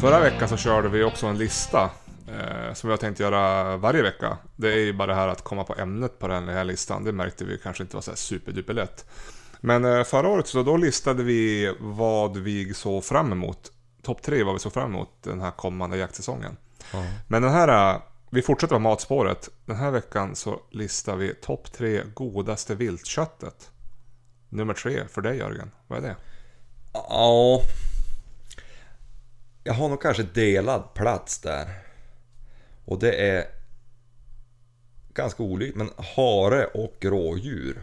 Förra 0.00 0.20
veckan 0.20 0.48
så 0.48 0.56
körde 0.56 0.88
vi 0.88 1.02
också 1.04 1.26
en 1.26 1.38
lista 1.38 1.90
eh, 2.28 2.74
som 2.74 2.88
vi 2.88 2.92
har 2.92 2.96
tänkt 2.96 3.20
göra 3.20 3.76
varje 3.76 4.02
vecka. 4.02 4.38
Det 4.56 4.72
är 4.72 4.78
ju 4.78 4.92
bara 4.92 5.06
det 5.06 5.14
här 5.14 5.28
att 5.28 5.44
komma 5.44 5.64
på 5.64 5.74
ämnet 5.74 6.18
på 6.18 6.28
den 6.28 6.48
här 6.48 6.64
listan. 6.64 7.04
Det 7.04 7.12
märkte 7.12 7.44
vi 7.44 7.58
kanske 7.58 7.82
inte 7.82 7.96
var 7.96 8.00
så 8.00 8.10
här 8.10 8.16
superduper 8.16 8.74
lätt. 8.74 9.04
Men 9.60 9.84
eh, 9.84 10.04
förra 10.04 10.28
året 10.28 10.46
så 10.46 10.62
då 10.62 10.76
listade 10.76 11.22
vi 11.22 11.74
vad 11.80 12.36
vi 12.36 12.74
såg 12.74 13.04
fram 13.04 13.32
emot. 13.32 13.72
Topp 14.02 14.22
tre 14.22 14.42
vad 14.42 14.54
vi 14.54 14.58
såg 14.60 14.72
fram 14.72 14.94
emot 14.94 15.10
den 15.22 15.40
här 15.40 15.50
kommande 15.50 15.96
jaktsäsongen. 15.96 16.56
Ja. 16.92 17.04
Men 17.28 17.42
den 17.42 17.50
här, 17.52 17.94
eh, 17.94 18.00
vi 18.30 18.42
fortsätter 18.42 18.74
på 18.74 18.80
matspåret. 18.80 19.48
Den 19.66 19.76
här 19.76 19.90
veckan 19.90 20.36
så 20.36 20.60
listar 20.70 21.16
vi 21.16 21.34
topp 21.34 21.72
tre 21.72 22.02
godaste 22.14 22.74
viltköttet. 22.74 23.70
Nummer 24.48 24.74
tre 24.74 25.08
för 25.08 25.20
dig 25.20 25.38
Jörgen, 25.38 25.70
vad 25.86 25.98
är 25.98 26.02
det? 26.02 26.16
Ja... 26.92 27.60
Jag 29.64 29.74
har 29.74 29.88
nog 29.88 30.02
kanske 30.02 30.22
delad 30.22 30.94
plats 30.94 31.38
där. 31.38 31.68
Och 32.84 32.98
det 32.98 33.12
är 33.12 33.44
ganska 35.14 35.42
olikt, 35.42 35.76
men 35.76 35.90
hare 36.16 36.64
och 36.66 36.96
rådjur. 37.00 37.82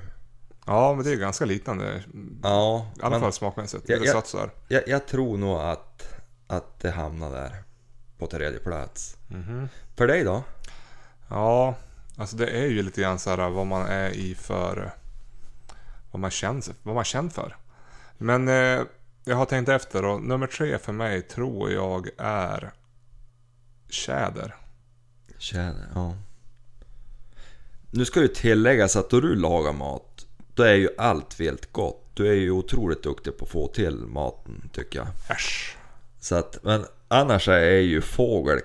Ja, 0.68 0.94
men 0.96 1.06
det 1.06 1.12
är 1.12 1.16
ganska 1.16 1.46
liknande. 1.46 2.04
Ja, 2.44 2.92
I 2.98 3.02
alla 3.02 3.10
men 3.10 3.20
fall 3.20 3.34
smakmässigt. 3.34 3.84
Ja, 3.90 3.96
Lite 3.96 4.08
ja. 4.08 4.14
sött 4.14 4.28
sådär. 4.28 4.50
jag, 4.68 4.88
jag 4.88 5.08
tror 5.08 5.38
nog 5.38 5.58
att, 5.58 6.08
att 6.48 6.80
det 6.80 6.92
hamnar 6.92 7.32
där. 7.32 7.64
På 8.18 8.28
tredje 8.28 8.60
plats. 8.60 9.18
Mhm. 9.28 9.70
För 9.96 10.08
dig 10.08 10.24
då? 10.24 10.44
Ja, 11.30 11.76
alltså 12.18 12.36
det 12.36 12.48
är 12.48 12.66
ju 12.66 12.84
lite 12.84 13.02
grann 13.02 13.20
så 13.20 13.30
här 13.30 13.50
vad 13.50 13.68
man 13.68 13.86
är 13.86 14.10
i 14.10 14.36
för... 14.36 14.92
Vad 16.12 16.20
man 16.20 16.32
känner, 16.32 16.64
vad 16.84 16.96
man 16.96 17.04
känner 17.04 17.30
för. 17.30 17.56
Men 18.18 18.48
eh, 18.48 18.82
jag 19.24 19.36
har 19.36 19.46
tänkt 19.46 19.70
efter 19.70 20.06
och 20.06 20.22
nummer 20.22 20.48
tre 20.48 20.78
för 20.78 20.94
mig 20.94 21.22
tror 21.22 21.72
jag 21.72 22.10
är 22.18 22.72
tjäder. 23.90 24.56
Tjäder, 25.38 25.88
ja. 25.96 26.16
Nu 27.92 28.06
ska 28.06 28.22
ju 28.22 28.28
tilläggas 28.28 28.96
att 28.96 29.10
då 29.10 29.20
du 29.20 29.36
lagar 29.36 29.74
mat, 29.74 30.27
då 30.58 30.64
är 30.64 30.74
ju 30.74 30.90
allt 30.98 31.40
vilt 31.40 31.72
gott. 31.72 32.04
Du 32.14 32.28
är 32.28 32.34
ju 32.34 32.52
otroligt 32.52 33.04
duktig 33.04 33.38
på 33.38 33.46
att 33.46 33.52
få 33.52 33.68
till 33.68 33.96
maten, 33.96 34.70
tycker 34.74 35.00
jag. 35.00 35.08
Äsch. 35.30 35.78
Så 36.20 36.36
att, 36.36 36.58
men 36.64 36.86
annars 37.08 37.48
är 37.48 37.70
ju 37.80 38.02
fågel 38.02 38.60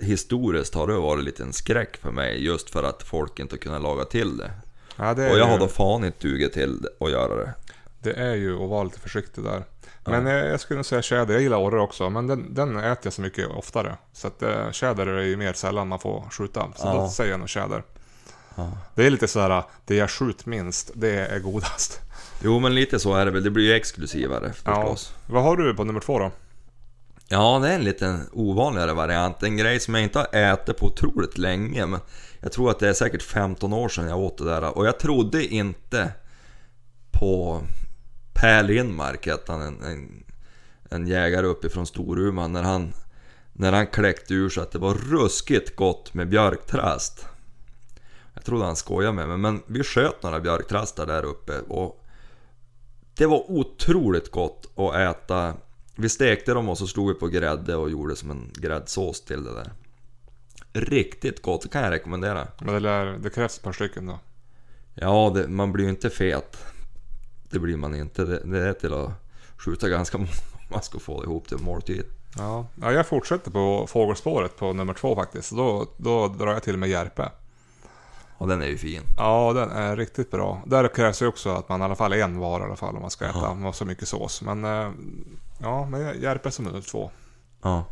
Historiskt 0.00 0.74
har 0.74 0.86
det 0.86 0.92
varit 0.94 1.24
lite 1.24 1.42
en 1.42 1.52
skräck 1.52 1.96
för 1.96 2.10
mig 2.10 2.44
just 2.44 2.70
för 2.70 2.82
att 2.82 3.02
folk 3.02 3.38
inte 3.38 3.58
kunnat 3.58 3.82
laga 3.82 4.04
till 4.04 4.36
det. 4.36 4.50
Ja, 4.96 5.14
det 5.14 5.30
Och 5.30 5.38
jag 5.38 5.44
har 5.44 5.52
ju, 5.52 5.58
då 5.58 5.68
fan 5.68 6.04
inte 6.04 6.28
dugit 6.28 6.52
till 6.52 6.88
att 7.00 7.10
göra 7.10 7.36
det. 7.36 7.54
det 8.02 8.12
är 8.12 8.34
ju 8.34 8.62
att 8.62 8.70
vara 8.70 8.84
lite 8.84 9.00
försiktig 9.00 9.44
där. 9.44 9.64
Men 10.04 10.26
eh, 10.26 10.32
jag 10.32 10.60
skulle 10.60 10.76
nog 10.76 10.86
säga 10.86 11.02
tjäder. 11.02 11.34
Jag 11.34 11.42
gillar 11.42 11.58
orre 11.58 11.80
också, 11.80 12.10
men 12.10 12.26
den, 12.26 12.54
den 12.54 12.76
äter 12.78 13.00
jag 13.02 13.12
så 13.12 13.22
mycket 13.22 13.48
oftare. 13.48 13.96
Så 14.12 14.26
att 14.26 14.42
eh, 14.42 14.70
tjäder 14.70 15.06
är 15.06 15.22
ju 15.22 15.36
mer 15.36 15.52
sällan 15.52 15.88
man 15.88 15.98
får 15.98 16.28
skjuta. 16.30 16.68
Så 16.76 16.86
Ja. 16.86 16.92
då 16.94 17.08
säger 17.08 17.30
jag 17.30 17.40
nog 17.40 17.48
tjäder. 17.48 17.82
Ja. 18.56 18.72
Det 18.94 19.06
är 19.06 19.10
lite 19.10 19.28
så 19.28 19.40
här, 19.40 19.62
det 19.84 19.94
jag 19.94 20.10
skjut 20.10 20.46
minst, 20.46 20.90
det 20.94 21.10
är 21.26 21.38
godast. 21.38 22.00
Jo 22.42 22.58
men 22.60 22.74
lite 22.74 22.98
så 22.98 23.14
är 23.14 23.24
det 23.24 23.30
väl, 23.30 23.44
det 23.44 23.50
blir 23.50 23.64
ju 23.64 23.72
exklusivare 23.72 24.52
Ja. 24.64 24.74
förstås. 24.74 25.12
Vad 25.26 25.42
har 25.42 25.56
du 25.56 25.74
på 25.74 25.84
nummer 25.84 26.00
två 26.00 26.18
då? 26.18 26.30
Ja, 27.28 27.58
det 27.62 27.68
är 27.68 27.74
en 27.74 27.84
lite 27.84 28.20
ovanligare 28.32 28.92
variant. 28.92 29.42
En 29.42 29.56
grej 29.56 29.80
som 29.80 29.94
jag 29.94 30.02
inte 30.02 30.18
har 30.18 30.28
ätit 30.32 30.76
på 30.78 30.86
otroligt 30.86 31.38
länge. 31.38 31.86
Men 31.86 32.00
jag 32.40 32.52
tror 32.52 32.70
att 32.70 32.78
det 32.78 32.88
är 32.88 32.92
säkert 32.92 33.22
15 33.22 33.72
år 33.72 33.88
sedan 33.88 34.08
jag 34.08 34.18
åt 34.18 34.38
det 34.38 34.44
där. 34.44 34.78
Och 34.78 34.86
jag 34.86 34.98
trodde 34.98 35.46
inte 35.46 36.12
på 37.10 37.62
Per 38.34 38.62
Lindmark, 38.62 39.26
hette 39.26 39.52
han, 39.52 39.60
en, 39.62 39.82
en, 39.84 40.24
en 40.90 41.06
jägare 41.06 41.46
uppifrån 41.46 41.86
Storuman. 41.86 42.52
När 42.52 42.62
han, 42.62 42.92
när 43.52 43.72
han 43.72 43.86
kläckte 43.86 44.34
ur 44.34 44.48
så 44.48 44.60
att 44.60 44.72
det 44.72 44.78
var 44.78 44.94
ruskigt 44.94 45.76
gott 45.76 46.14
med 46.14 46.28
björktrast. 46.28 47.26
Jag 48.36 48.44
trodde 48.44 48.64
han 48.64 48.76
skojade 48.76 49.12
med 49.12 49.28
mig, 49.28 49.36
men 49.36 49.62
vi 49.66 49.82
sköt 49.82 50.22
några 50.22 50.40
björktrastar 50.40 51.06
där 51.06 51.24
uppe. 51.24 51.60
Och 51.60 52.04
det 53.14 53.26
var 53.26 53.50
otroligt 53.50 54.30
gott 54.30 54.66
att 54.76 54.94
äta 54.94 55.54
vi 55.98 56.08
stekte 56.08 56.54
dem 56.54 56.68
och 56.68 56.78
så 56.78 56.86
slog 56.86 57.08
vi 57.08 57.14
på 57.14 57.28
grädde 57.28 57.76
och 57.76 57.90
gjorde 57.90 58.16
som 58.16 58.30
en 58.30 58.50
gräddsås 58.54 59.20
till 59.20 59.44
det 59.44 59.54
där. 59.54 59.72
Riktigt 60.72 61.42
gott, 61.42 61.62
det 61.62 61.68
kan 61.68 61.82
jag 61.82 61.90
rekommendera. 61.90 62.48
Men 62.58 62.74
det, 62.74 62.80
lär, 62.80 63.06
det 63.06 63.30
krävs 63.30 63.56
ett 63.56 63.62
par 63.62 63.72
stycken 63.72 64.06
då. 64.06 64.18
Ja, 64.94 65.32
det, 65.34 65.48
man 65.48 65.72
blir 65.72 65.84
ju 65.84 65.90
inte 65.90 66.10
fet. 66.10 66.58
Det 67.50 67.58
blir 67.58 67.76
man 67.76 67.94
inte. 67.94 68.24
Det, 68.24 68.40
det 68.44 68.68
är 68.68 68.72
till 68.72 68.94
att 68.94 69.10
skjuta 69.56 69.88
ganska 69.88 70.18
många 70.18 70.30
om 70.52 70.60
man 70.68 70.82
ska 70.82 70.98
få 70.98 71.24
ihop 71.24 71.48
till 71.48 71.58
måltid. 71.58 72.04
Ja. 72.36 72.66
ja, 72.80 72.92
jag 72.92 73.06
fortsätter 73.06 73.50
på 73.50 73.86
fågelspåret 73.86 74.56
på 74.56 74.72
nummer 74.72 74.94
två 74.94 75.14
faktiskt. 75.14 75.50
Då, 75.50 75.86
då 75.96 76.28
drar 76.28 76.52
jag 76.52 76.62
till 76.62 76.76
med 76.76 76.88
Järpe. 76.88 77.30
Och 78.38 78.48
den 78.48 78.62
är 78.62 78.66
ju 78.66 78.78
fin. 78.78 79.02
Ja, 79.16 79.52
den 79.52 79.70
är 79.70 79.96
riktigt 79.96 80.30
bra. 80.30 80.62
Där 80.66 80.88
krävs 80.88 81.22
ju 81.22 81.26
också 81.26 81.50
att 81.50 81.68
man 81.68 81.80
i 81.80 81.84
alla 81.84 81.96
fall 81.96 82.12
är 82.12 82.16
en 82.16 82.38
vara 82.38 82.62
i 82.62 82.66
alla 82.66 82.76
fall 82.76 82.94
om 82.96 83.02
man 83.02 83.10
ska 83.10 83.24
äta 83.24 83.54
med 83.54 83.74
så 83.74 83.84
mycket 83.84 84.08
sås. 84.08 84.42
Men 84.42 84.64
eh, 84.64 84.90
ja, 85.58 85.86
men 85.86 86.20
Järpe 86.20 86.50
som 86.50 86.64
nummer 86.64 86.80
två. 86.80 87.10
Ja. 87.62 87.84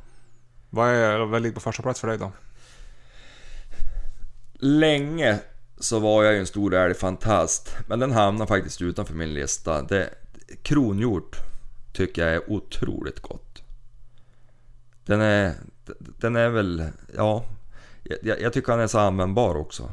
Vad, 0.70 0.88
är, 0.88 1.18
vad 1.18 1.42
ligger 1.42 1.54
på 1.54 1.60
första 1.60 1.82
plats 1.82 2.00
för 2.00 2.08
dig 2.08 2.18
då? 2.18 2.32
Länge 4.58 5.38
så 5.78 5.98
var 5.98 6.24
jag 6.24 6.32
ju 6.32 6.38
en 6.38 6.46
stor 6.46 6.74
älgfantast. 6.74 7.76
Men 7.86 7.98
den 7.98 8.12
hamnar 8.12 8.46
faktiskt 8.46 8.82
utanför 8.82 9.14
min 9.14 9.34
lista. 9.34 9.82
Det, 9.82 10.10
kronhjort 10.62 11.36
tycker 11.92 12.26
jag 12.26 12.34
är 12.34 12.50
otroligt 12.52 13.20
gott. 13.20 13.62
Den 15.06 15.20
är, 15.20 15.54
den 15.96 16.36
är 16.36 16.48
väl, 16.48 16.88
ja. 17.16 17.44
Jag, 18.22 18.40
jag 18.40 18.52
tycker 18.52 18.72
han 18.72 18.80
är 18.80 18.86
så 18.86 18.98
användbar 18.98 19.54
också. 19.54 19.92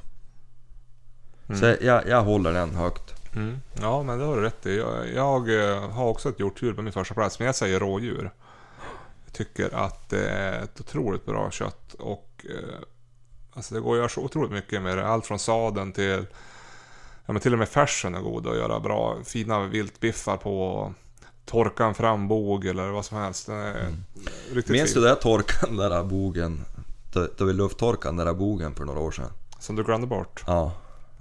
Så 1.55 1.75
jag, 1.81 2.07
jag 2.07 2.23
håller 2.23 2.53
den 2.53 2.75
högt. 2.75 3.13
Mm. 3.35 3.61
Ja, 3.81 4.03
men 4.03 4.19
det 4.19 4.25
har 4.25 4.35
du 4.35 4.41
rätt 4.41 4.65
i. 4.65 4.77
Jag, 4.77 5.13
jag 5.13 5.71
eh, 5.71 5.89
har 5.89 6.05
också 6.05 6.29
ett 6.29 6.39
hjortdjur 6.39 6.73
på 6.73 6.81
min 6.81 6.93
första 6.93 7.13
plats, 7.13 7.39
men 7.39 7.45
jag 7.45 7.55
säger 7.55 7.79
rådjur. 7.79 8.31
Jag 9.25 9.33
tycker 9.33 9.75
att 9.75 10.09
det 10.09 10.29
är 10.29 10.63
ett 10.63 10.79
otroligt 10.79 11.25
bra 11.25 11.51
kött 11.51 11.93
och 11.93 12.45
eh, 12.49 12.79
alltså 13.53 13.75
det 13.75 13.81
går 13.81 13.93
att 13.93 13.97
göra 13.97 14.09
så 14.09 14.21
otroligt 14.21 14.51
mycket 14.51 14.81
med 14.81 14.97
det. 14.97 15.07
Allt 15.07 15.25
från 15.25 15.39
sadeln 15.39 15.91
till 15.91 16.25
ja, 17.25 17.33
men 17.33 17.39
till 17.39 17.53
och 17.53 17.59
med 17.59 17.69
färsen 17.69 18.15
är 18.15 18.21
god 18.21 18.47
att 18.47 18.57
göra 18.57 18.79
bra 18.79 19.17
fina 19.23 19.63
viltbiffar 19.63 20.37
på. 20.37 20.93
Torka 21.45 21.85
en 21.85 21.93
frambog 21.93 22.65
eller 22.65 22.89
vad 22.89 23.05
som 23.05 23.17
helst. 23.17 23.47
Den 23.47 23.57
är 23.57 23.95
riktigt 24.53 24.71
Minns 24.71 24.93
du 24.93 25.01
det 25.01 25.15
torkan 25.15 25.77
den 25.77 25.89
där 25.89 26.03
bogen? 26.03 26.65
Då 27.37 27.45
vi 27.45 27.53
lufttorkade 27.53 28.17
den 28.17 28.25
där 28.25 28.33
bogen 28.33 28.75
för 28.75 28.85
några 28.85 28.99
år 28.99 29.11
sedan. 29.11 29.31
Som 29.59 29.75
du 29.75 29.83
glömde 29.83 30.07
bort. 30.07 30.43
Ja, 30.47 30.71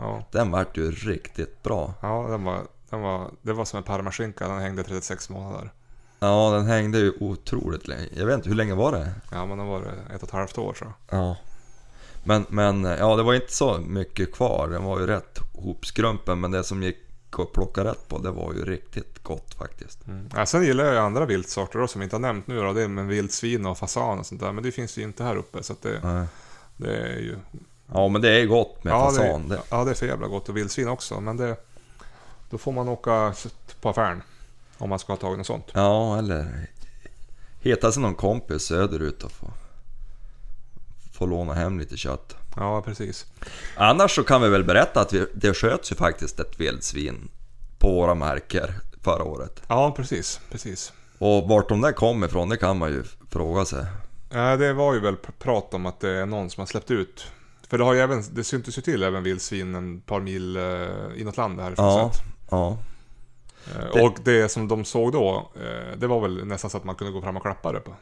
Ja, 0.00 0.24
den 0.30 0.50
vart 0.50 0.76
ju 0.76 0.90
riktigt 0.90 1.62
bra. 1.62 1.94
ja 2.00 2.26
den 2.30 2.44
var, 2.44 2.60
den 2.90 3.00
var, 3.00 3.30
det 3.42 3.52
var 3.52 3.64
som 3.64 3.76
en 3.76 3.82
parmaskinka. 3.82 4.48
Den 4.48 4.58
hängde 4.58 4.82
36 4.82 5.30
månader. 5.30 5.72
Ja, 6.18 6.50
den 6.50 6.66
hängde 6.66 6.98
ju 6.98 7.12
otroligt 7.20 7.88
länge. 7.88 8.08
Jag 8.12 8.26
vet 8.26 8.34
inte, 8.34 8.48
hur 8.48 8.56
länge 8.56 8.74
var 8.74 8.92
det? 8.92 9.12
Ja, 9.32 9.46
men 9.46 9.58
det 9.58 9.64
var 9.64 9.80
ett 10.14 10.22
och 10.22 10.28
ett 10.28 10.34
halvt 10.34 10.58
år 10.58 10.74
så. 10.74 10.84
Ja. 11.10 11.36
Men, 12.24 12.46
men 12.48 12.84
ja, 12.84 13.16
det 13.16 13.22
var 13.22 13.34
inte 13.34 13.52
så 13.52 13.78
mycket 13.78 14.32
kvar. 14.32 14.68
Den 14.68 14.84
var 14.84 15.00
ju 15.00 15.06
rätt 15.06 15.38
hopskrumpen, 15.54 16.40
men 16.40 16.50
det 16.50 16.64
som 16.64 16.82
gick 16.82 16.98
att 17.38 17.52
plocka 17.52 17.84
rätt 17.84 18.08
på, 18.08 18.18
det 18.18 18.30
var 18.30 18.52
ju 18.52 18.64
riktigt 18.64 19.22
gott 19.22 19.54
faktiskt. 19.54 20.06
Mm. 20.06 20.28
Ja, 20.36 20.46
sen 20.46 20.64
gillar 20.64 20.84
jag 20.84 20.92
ju 20.92 21.00
andra 21.00 21.26
viltsorter 21.26 21.78
då, 21.78 21.88
som 21.88 22.00
vi 22.00 22.04
inte 22.04 22.16
har 22.16 22.20
nämnt 22.20 22.46
nu 22.46 22.60
då. 22.62 22.72
Det 22.72 22.82
är 22.82 22.88
med 22.88 23.06
vildsvin 23.06 23.66
och 23.66 23.78
fasan 23.78 24.18
och 24.18 24.26
sånt 24.26 24.40
där. 24.40 24.52
Men 24.52 24.64
det 24.64 24.72
finns 24.72 24.98
ju 24.98 25.02
inte 25.02 25.24
här 25.24 25.36
uppe 25.36 25.62
så 25.62 25.74
det, 25.82 26.26
det 26.76 26.96
är 26.96 27.18
ju... 27.18 27.36
Ja, 27.94 28.08
men 28.08 28.22
det 28.22 28.30
är 28.30 28.46
gott 28.46 28.84
med 28.84 28.92
ja, 28.92 29.10
fasan. 29.10 29.48
det, 29.48 29.60
ja, 29.70 29.84
det 29.84 29.90
är 29.90 29.94
för 29.94 30.06
jävla 30.06 30.26
gott. 30.26 30.48
Och 30.48 30.56
vildsvin 30.56 30.88
också. 30.88 31.20
Men 31.20 31.36
det... 31.36 31.56
Då 32.50 32.58
får 32.58 32.72
man 32.72 32.88
åka 32.88 33.34
på 33.80 33.88
affären. 33.88 34.22
Om 34.78 34.88
man 34.88 34.98
ska 34.98 35.12
ha 35.12 35.16
tagit 35.16 35.38
något 35.38 35.46
sånt. 35.46 35.66
Ja, 35.72 36.18
eller 36.18 36.66
hitta 37.60 37.92
sig 37.92 38.02
någon 38.02 38.14
kompis 38.14 38.62
söderut 38.62 39.22
och 39.22 39.32
få, 39.32 39.46
få 41.12 41.26
låna 41.26 41.54
hem 41.54 41.78
lite 41.78 41.96
kött. 41.96 42.36
Ja, 42.56 42.82
precis. 42.82 43.26
Annars 43.76 44.14
så 44.14 44.22
kan 44.22 44.42
vi 44.42 44.48
väl 44.48 44.64
berätta 44.64 45.00
att 45.00 45.12
vi, 45.12 45.26
det 45.34 45.54
sköts 45.54 45.92
ju 45.92 45.96
faktiskt 45.96 46.40
ett 46.40 46.60
vildsvin 46.60 47.28
på 47.78 47.94
våra 47.94 48.14
marker 48.14 48.74
förra 49.02 49.24
året. 49.24 49.62
Ja, 49.68 49.92
precis. 49.96 50.40
Precis. 50.50 50.92
Och 51.18 51.48
vart 51.48 51.68
de 51.68 51.80
där 51.80 51.92
kom 51.92 52.24
ifrån, 52.24 52.48
det 52.48 52.56
kan 52.56 52.78
man 52.78 52.90
ju 52.90 53.04
fråga 53.30 53.64
sig. 53.64 53.86
Ja, 54.30 54.56
det 54.56 54.72
var 54.72 54.94
ju 54.94 55.00
väl 55.00 55.14
pr- 55.14 55.32
prat 55.38 55.74
om 55.74 55.86
att 55.86 56.00
det 56.00 56.10
är 56.10 56.26
någon 56.26 56.50
som 56.50 56.60
har 56.60 56.66
släppt 56.66 56.90
ut. 56.90 57.26
För 57.70 57.78
det 57.78 57.84
har 57.84 57.92
ju 57.94 58.00
även, 58.00 58.22
det 58.32 58.44
syntes 58.44 58.78
ju 58.78 58.82
till 58.82 59.02
även 59.02 59.22
vildsvin 59.22 59.74
en 59.74 60.00
par 60.00 60.20
mil 60.20 60.56
eh, 60.56 61.20
inåt 61.20 61.36
landet 61.36 61.64
härifrån. 61.64 61.86
Ja, 61.86 62.10
sett. 62.12 62.22
ja. 62.50 62.78
Eh, 63.66 63.94
Det- 63.94 64.02
Och 64.02 64.14
det 64.24 64.48
som 64.48 64.68
de 64.68 64.84
såg 64.84 65.12
då, 65.12 65.50
eh, 65.56 65.98
det 65.98 66.06
var 66.06 66.20
väl 66.20 66.44
nästan 66.46 66.70
så 66.70 66.76
att 66.76 66.84
man 66.84 66.94
kunde 66.94 67.12
gå 67.12 67.22
fram 67.22 67.36
och 67.36 67.42
klappa 67.42 67.72
det 67.72 67.80
på. 67.80 67.94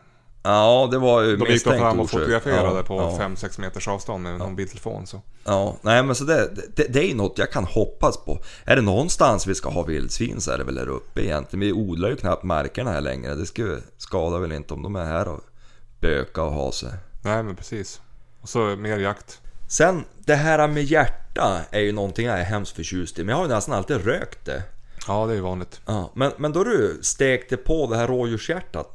Ja, 0.42 0.88
det 0.90 0.98
var 0.98 1.22
ju 1.22 1.37
De 1.37 1.46
gick 1.52 1.64
då 1.64 1.70
fram 1.72 2.00
och 2.00 2.11
fotograferade 2.11 2.76
ja, 2.76 2.83
på 2.83 2.94
ja, 2.94 3.18
5-6 3.20 3.61
meters 3.61 3.88
avstånd 3.88 4.22
med 4.22 4.38
någon 4.38 4.57
biltelefon. 4.57 5.07
Så. 5.07 5.22
Ja, 5.44 5.76
nej 5.83 6.02
men 6.02 6.14
så 6.14 6.24
det, 6.24 6.50
det, 6.76 6.92
det 6.92 6.98
är 7.00 7.04
ju 7.09 7.14
något 7.14 7.38
jag 7.38 7.50
kan 7.52 7.64
hoppas 7.64 8.16
på. 8.24 8.38
Är 8.64 8.76
det 8.76 8.83
någonstans 8.83 9.46
vi 9.46 9.54
ska 9.54 9.68
ha 9.68 9.83
vildsvin 9.83 10.40
så 10.40 10.50
är 10.50 10.59
det 10.59 10.64
väl 10.64 10.78
här 10.78 10.88
uppe 10.88 11.24
egentligen. 11.24 11.61
Vi 11.61 11.72
odlar 11.72 12.09
ju 12.09 12.16
knappt 12.16 12.42
markerna 12.42 12.90
här 12.90 13.00
längre. 13.00 13.35
Det 13.35 13.46
skulle 13.46 13.78
skada 13.96 14.38
väl 14.38 14.52
inte 14.52 14.74
om 14.74 14.83
de 14.83 14.96
är 14.96 15.04
här 15.04 15.28
och 15.28 15.40
böka 16.00 16.42
och 16.42 16.52
ha 16.52 16.72
sig. 16.72 16.90
Nej 17.22 17.42
men 17.42 17.57
precis. 17.57 18.00
Och 18.40 18.48
så 18.48 18.59
mer 18.61 18.98
jakt. 18.98 19.40
Sen, 19.68 20.04
det 20.18 20.35
här 20.35 20.68
med 20.68 20.83
hjärta 20.85 21.61
är 21.70 21.81
ju 21.81 21.92
någonting 21.92 22.26
jag 22.26 22.40
är 22.40 22.44
hemskt 22.44 22.76
förtjust 22.76 23.18
i. 23.18 23.24
Men 23.24 23.28
jag 23.28 23.37
har 23.37 23.44
ju 23.48 23.54
nästan 23.54 23.74
alltid 23.74 24.04
rökt 24.04 24.44
det. 24.44 24.62
Ja 25.07 25.26
det 25.26 25.33
är 25.33 25.37
ju 25.37 25.40
vanligt. 25.42 25.81
Ja, 25.87 26.11
men, 26.14 26.33
men 26.37 26.52
då 26.52 26.64
du 26.64 26.98
stekte 27.02 27.57
på 27.57 27.87
det 27.87 27.96
här 27.96 28.07
rådjurshjärtat. 28.07 28.90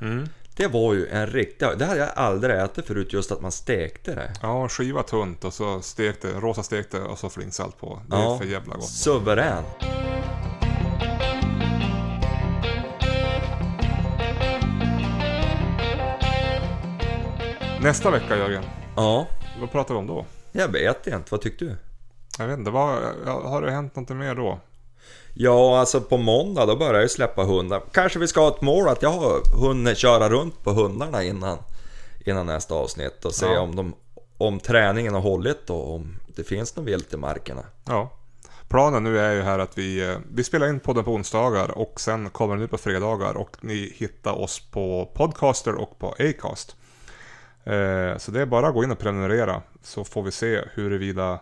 Mm. 0.00 0.28
Det 0.56 0.66
var 0.66 0.94
ju 0.94 1.06
en 1.08 1.26
riktig... 1.26 1.68
Det 1.78 1.84
hade 1.84 1.98
jag 2.00 2.08
aldrig 2.14 2.56
ätit 2.56 2.86
förut, 2.86 3.12
just 3.12 3.32
att 3.32 3.40
man 3.40 3.52
stekte 3.52 4.14
det. 4.14 4.32
Ja, 4.42 4.68
skiva 4.68 5.02
tunt 5.02 5.44
och 5.44 5.54
så 5.54 5.80
stekte, 5.82 6.28
rosa 6.32 6.62
stekte 6.62 7.00
och 7.00 7.18
så 7.18 7.28
flingsalt 7.30 7.78
på. 7.78 8.00
Det 8.08 8.16
är 8.16 8.20
Ja. 8.20 8.38
för 8.38 8.44
jävla 8.44 8.74
gott. 8.74 8.88
Suverän. 8.88 9.64
Nästa 17.82 18.10
vecka 18.10 18.36
Jörgen, 18.36 18.62
Ja, 18.96 19.26
vad 19.60 19.70
pratar 19.72 19.94
vi 19.94 20.00
om 20.00 20.06
då? 20.06 20.24
jag 20.52 20.68
vet 20.68 21.06
inte. 21.06 21.24
Vad 21.30 21.40
tyckte 21.40 21.64
du? 21.64 21.76
Jag 22.38 22.46
vet 22.48 22.58
inte, 22.58 22.70
vad, 22.70 23.02
har 23.26 23.62
det 23.62 23.70
hänt 23.70 23.96
någonting 23.96 24.18
mer 24.18 24.34
då? 24.34 24.60
Ja, 25.34 25.78
alltså 25.80 26.00
på 26.00 26.16
måndag 26.16 26.66
då 26.66 26.76
börjar 26.76 27.00
jag 27.00 27.10
släppa 27.10 27.44
hundar. 27.44 27.82
Kanske 27.92 28.18
vi 28.18 28.28
ska 28.28 28.40
ha 28.40 28.48
ett 28.48 28.60
mål 28.60 28.88
att 28.88 29.02
jag 29.02 29.10
har 29.10 29.60
hunnit 29.60 29.98
köra 29.98 30.28
runt 30.28 30.62
på 30.64 30.70
hundarna 30.70 31.22
innan, 31.24 31.58
innan 32.26 32.46
nästa 32.46 32.74
avsnitt 32.74 33.24
och 33.24 33.34
se 33.34 33.46
Ja. 33.46 33.60
om, 33.60 33.76
de, 33.76 33.94
om 34.38 34.60
träningen 34.60 35.14
har 35.14 35.20
hållit 35.20 35.70
och 35.70 35.94
om 35.94 36.16
det 36.36 36.44
finns 36.44 36.76
något 36.76 36.86
vilt 36.86 37.14
i 37.14 37.16
markerna. 37.16 37.62
Ja. 37.84 38.10
Planen 38.68 39.04
nu 39.04 39.18
är 39.18 39.32
ju 39.32 39.42
här 39.42 39.58
att 39.58 39.78
vi, 39.78 40.08
eh, 40.10 40.16
vi 40.32 40.44
spelar 40.44 40.68
in 40.68 40.80
podden 40.80 41.04
på 41.04 41.10
onsdagar 41.12 41.78
och 41.78 42.00
sen 42.00 42.30
kommer 42.30 42.54
den 42.54 42.64
ut 42.64 42.70
på 42.70 42.78
fredagar 42.78 43.36
och 43.36 43.56
ni 43.60 43.92
hittar 43.96 44.32
oss 44.40 44.60
på 44.70 45.10
Podcaster 45.14 45.74
och 45.74 45.98
på 45.98 46.14
Acast. 46.18 46.76
Eh, 47.64 48.16
så 48.18 48.30
det 48.30 48.40
är 48.40 48.46
bara 48.46 48.68
att 48.68 48.74
gå 48.74 48.84
in 48.84 48.90
och 48.90 48.98
prenumerera 48.98 49.62
så 49.82 50.04
får 50.04 50.22
vi 50.22 50.30
se 50.32 50.60
huruvida 50.74 51.40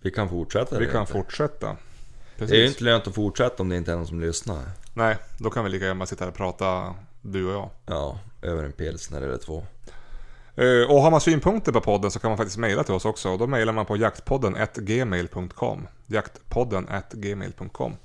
Vi 0.00 0.10
kan 0.10 0.28
fortsätta 0.28 0.78
vi 0.78 0.86
kan 0.86 1.00
inte. 1.00 1.12
fortsätta. 1.12 1.76
Det 2.38 2.44
är 2.50 2.54
ju 2.54 2.66
inte 2.66 2.84
lönt 2.84 3.06
att 3.06 3.14
fortsätta 3.14 3.62
om 3.62 3.68
det 3.68 3.76
inte 3.76 3.92
är 3.92 3.96
någon 3.96 4.06
som 4.06 4.20
lyssnar. 4.20 4.62
Nej, 4.94 5.16
då 5.38 5.50
kan 5.50 5.64
vi 5.64 5.70
lika 5.70 5.84
gärna 5.86 6.06
sitta 6.06 6.24
här 6.24 6.30
och 6.30 6.36
prata 6.36 6.94
du 7.22 7.46
och 7.46 7.52
jag. 7.54 7.70
Ja, 7.86 8.18
över 8.42 8.64
en 8.64 8.72
pilsner 8.72 9.22
eller 9.22 9.36
två. 9.38 9.66
Eh, 10.56 10.90
Och 10.90 11.00
har 11.02 11.10
man 11.10 11.20
synpunkter 11.20 11.72
på 11.72 11.80
podden 11.80 12.10
så 12.10 12.18
kan 12.18 12.30
man 12.30 12.36
faktiskt 12.38 12.58
mejla 12.58 12.84
till 12.84 12.94
oss 12.94 13.04
också. 13.04 13.30
Och 13.30 13.38
då 13.38 13.46
mejlar 13.46 13.72
man 13.72 13.86
på 13.86 13.96
jaktpodden 13.96 14.56
gmail.com. 14.74 15.86
Jaktpodden 16.06 16.88
gmail.com. 17.12 17.96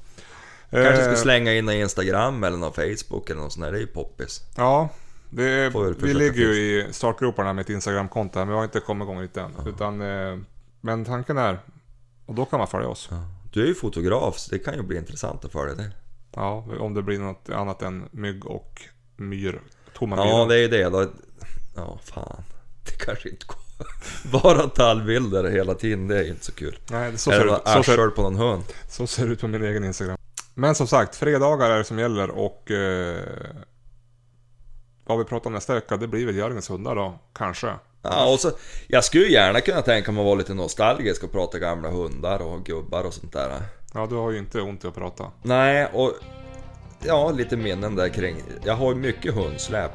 Kanske 0.71 1.01
ska 1.03 1.11
Eh, 1.11 1.15
slänga 1.15 1.53
in 1.53 1.69
en 1.69 1.75
Instagram 1.75 2.43
eller 2.43 2.57
någon 2.57 2.73
Facebook 2.73 3.29
eller 3.29 3.41
något 3.41 3.53
sånt 3.53 3.65
där. 3.65 3.71
Det 3.71 3.77
är 3.77 3.81
ju 3.81 3.87
poppis. 3.87 4.41
Ja, 4.57 4.89
det 5.29 5.69
vi 5.99 6.13
ligger 6.13 6.41
ju 6.41 6.53
i 6.53 6.93
startgroparna 6.93 7.53
med 7.53 7.61
ett 7.61 7.69
Instagramkonto 7.69 8.39
här, 8.39 8.45
men 8.45 8.53
vi 8.53 8.57
har 8.57 8.63
inte 8.63 8.79
kommit 8.79 9.05
igång 9.05 9.21
riktigt 9.21 9.43
än. 9.43 9.51
Utan, 9.67 10.01
eh, 10.01 10.37
men 10.81 11.05
tanken 11.05 11.37
är, 11.37 11.59
och 12.25 12.35
då 12.35 12.45
kan 12.45 12.59
man 12.59 12.67
följa 12.67 12.87
oss. 12.87 13.07
Ja. 13.11 13.17
Du 13.51 13.63
är 13.63 13.67
ju 13.67 13.75
fotograf 13.75 14.37
så 14.37 14.51
det 14.51 14.59
kan 14.59 14.73
ju 14.75 14.81
bli 14.81 14.97
intressant 14.97 15.45
att 15.45 15.51
följa 15.51 15.75
det. 15.75 15.91
Ja, 16.35 16.65
om 16.79 16.93
det 16.93 17.01
blir 17.01 17.19
något 17.19 17.49
annat 17.49 17.81
än 17.81 18.09
mygg 18.11 18.45
och 18.45 18.81
myr. 19.15 19.61
Tomma 19.93 20.15
Ja, 20.17 20.23
myrar. 20.25 20.47
det 20.47 20.55
är 20.55 20.59
ju 20.59 20.67
det 20.67 20.89
då. 20.89 21.07
Ja, 21.75 21.99
fan. 22.03 22.43
Det 22.85 23.05
kanske 23.05 23.29
inte 23.29 23.45
går. 23.45 23.57
Bara 24.31 24.69
tallbilder 24.69 25.43
hela 25.43 25.73
tiden, 25.73 26.07
det 26.07 26.19
är 26.19 26.29
inte 26.29 26.45
så 26.45 26.51
kul. 26.51 26.79
Nej, 26.89 27.17
så 27.17 27.31
ser, 27.31 27.45
det, 27.45 27.61
så, 27.65 27.83
ser, 27.83 28.09
på 28.09 28.21
någon 28.21 28.35
hund. 28.35 28.63
så 28.89 29.07
ser 29.07 29.27
det 29.27 29.33
ut 29.33 29.41
på 29.41 29.47
min 29.47 29.63
egen 29.63 29.83
Instagram. 29.83 30.17
Men 30.53 30.75
som 30.75 30.87
sagt, 30.87 31.15
fredagar 31.15 31.69
är 31.69 31.77
det 31.77 31.83
som 31.83 31.99
gäller 31.99 32.29
och 32.29 32.71
eh, 32.71 33.23
vad 35.09 35.25
vi 35.25 35.29
pratar 35.29 35.49
om 35.49 35.53
nästa 35.53 35.73
vecka, 35.73 35.97
det 35.97 36.07
blir 36.07 36.25
väl 36.25 36.35
Jörgens 36.35 36.69
hundar 36.69 36.95
då, 36.95 37.19
kanske. 37.33 37.67
Ja, 38.01 38.33
och 38.33 38.39
så, 38.39 38.51
jag 38.87 39.03
skulle 39.03 39.27
gärna 39.27 39.61
kunna 39.61 39.81
tänka 39.81 40.11
mig 40.11 40.21
att 40.21 40.25
vara 40.25 40.35
lite 40.35 40.53
nostalgisk 40.53 41.23
och 41.23 41.31
prata 41.31 41.59
gamla 41.59 41.89
hundar 41.89 42.41
och 42.41 42.65
gubbar 42.65 43.03
och 43.03 43.13
sånt 43.13 43.33
där. 43.33 43.51
Ja, 43.93 44.07
du 44.09 44.15
har 44.15 44.31
ju 44.31 44.37
inte 44.37 44.61
ont 44.61 44.83
i 44.83 44.87
att 44.87 44.95
prata. 44.95 45.31
Nej, 45.41 45.87
och 45.93 46.13
ja, 47.05 47.31
lite 47.31 47.57
minnen 47.57 47.95
där 47.95 48.09
kring. 48.09 48.43
Jag 48.63 48.75
har 48.75 48.93
ju 48.93 48.99
mycket 48.99 49.33
hundsläp. 49.33 49.91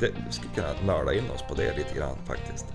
Det, 0.00 0.10
vi 0.26 0.32
skulle 0.32 0.54
kunna 0.54 0.96
nörda 0.96 1.14
in 1.14 1.30
oss 1.30 1.42
på 1.48 1.54
det 1.54 1.76
lite 1.76 1.94
grann 1.94 2.16
faktiskt. 2.26 2.66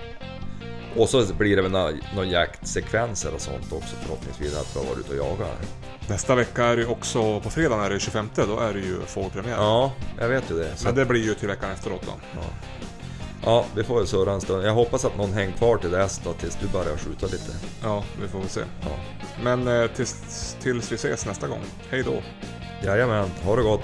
Och 0.95 1.09
så 1.09 1.33
blir 1.33 1.55
det 1.55 1.61
väl 1.61 1.71
några, 1.71 1.91
några 2.15 2.27
jaktsekvenser 2.27 3.33
och 3.33 3.41
sånt 3.41 3.73
också 3.73 3.95
förhoppningsvis 4.01 4.57
att 4.57 4.75
vi 4.75 4.79
har 4.79 4.85
varit 4.85 4.99
ute 4.99 5.21
och 5.21 5.27
jagat. 5.27 5.78
Nästa 6.09 6.35
vecka 6.35 6.65
är 6.65 6.77
det 6.77 6.85
också, 6.85 7.39
på 7.39 7.49
fredagen 7.49 7.85
är 7.85 7.89
det 7.89 7.99
25, 7.99 8.29
då 8.35 8.59
är 8.59 8.73
det 8.73 8.79
ju 8.79 9.01
fågelpremiär. 9.05 9.55
Ja, 9.55 9.91
jag 10.19 10.29
vet 10.29 10.51
ju 10.51 10.57
det. 10.57 10.75
Så, 10.75 10.85
Men 10.85 10.95
det 10.95 11.05
blir 11.05 11.23
ju 11.25 11.33
till 11.33 11.47
veckan 11.47 11.71
efteråt 11.71 12.01
då. 12.05 12.11
ja. 12.35 12.41
ja, 13.45 13.65
vi 13.75 13.83
får 13.83 13.97
väl 13.97 14.07
surra 14.07 14.31
en 14.31 14.41
stund. 14.41 14.65
Jag 14.65 14.73
hoppas 14.73 15.05
att 15.05 15.17
någon 15.17 15.33
hänger 15.33 15.51
kvar 15.51 15.77
till 15.77 15.91
dess 15.91 16.21
då, 16.23 16.33
tills 16.33 16.55
du 16.55 16.67
börjar 16.67 16.97
skjuta 16.97 17.25
lite. 17.25 17.51
Ja, 17.83 18.03
vi 18.21 18.27
får 18.27 18.39
väl 18.39 18.49
se. 18.49 18.61
Ja. 18.81 18.91
Men 19.43 19.67
eh, 19.67 19.87
tills, 19.87 20.55
tills 20.61 20.91
vi 20.91 20.95
ses 20.95 21.25
nästa 21.25 21.47
gång. 21.47 21.63
Hej 21.89 22.03
då! 22.03 22.13
Jajamän, 22.83 23.29
ha 23.43 23.55
det 23.55 23.61
gott! 23.63 23.81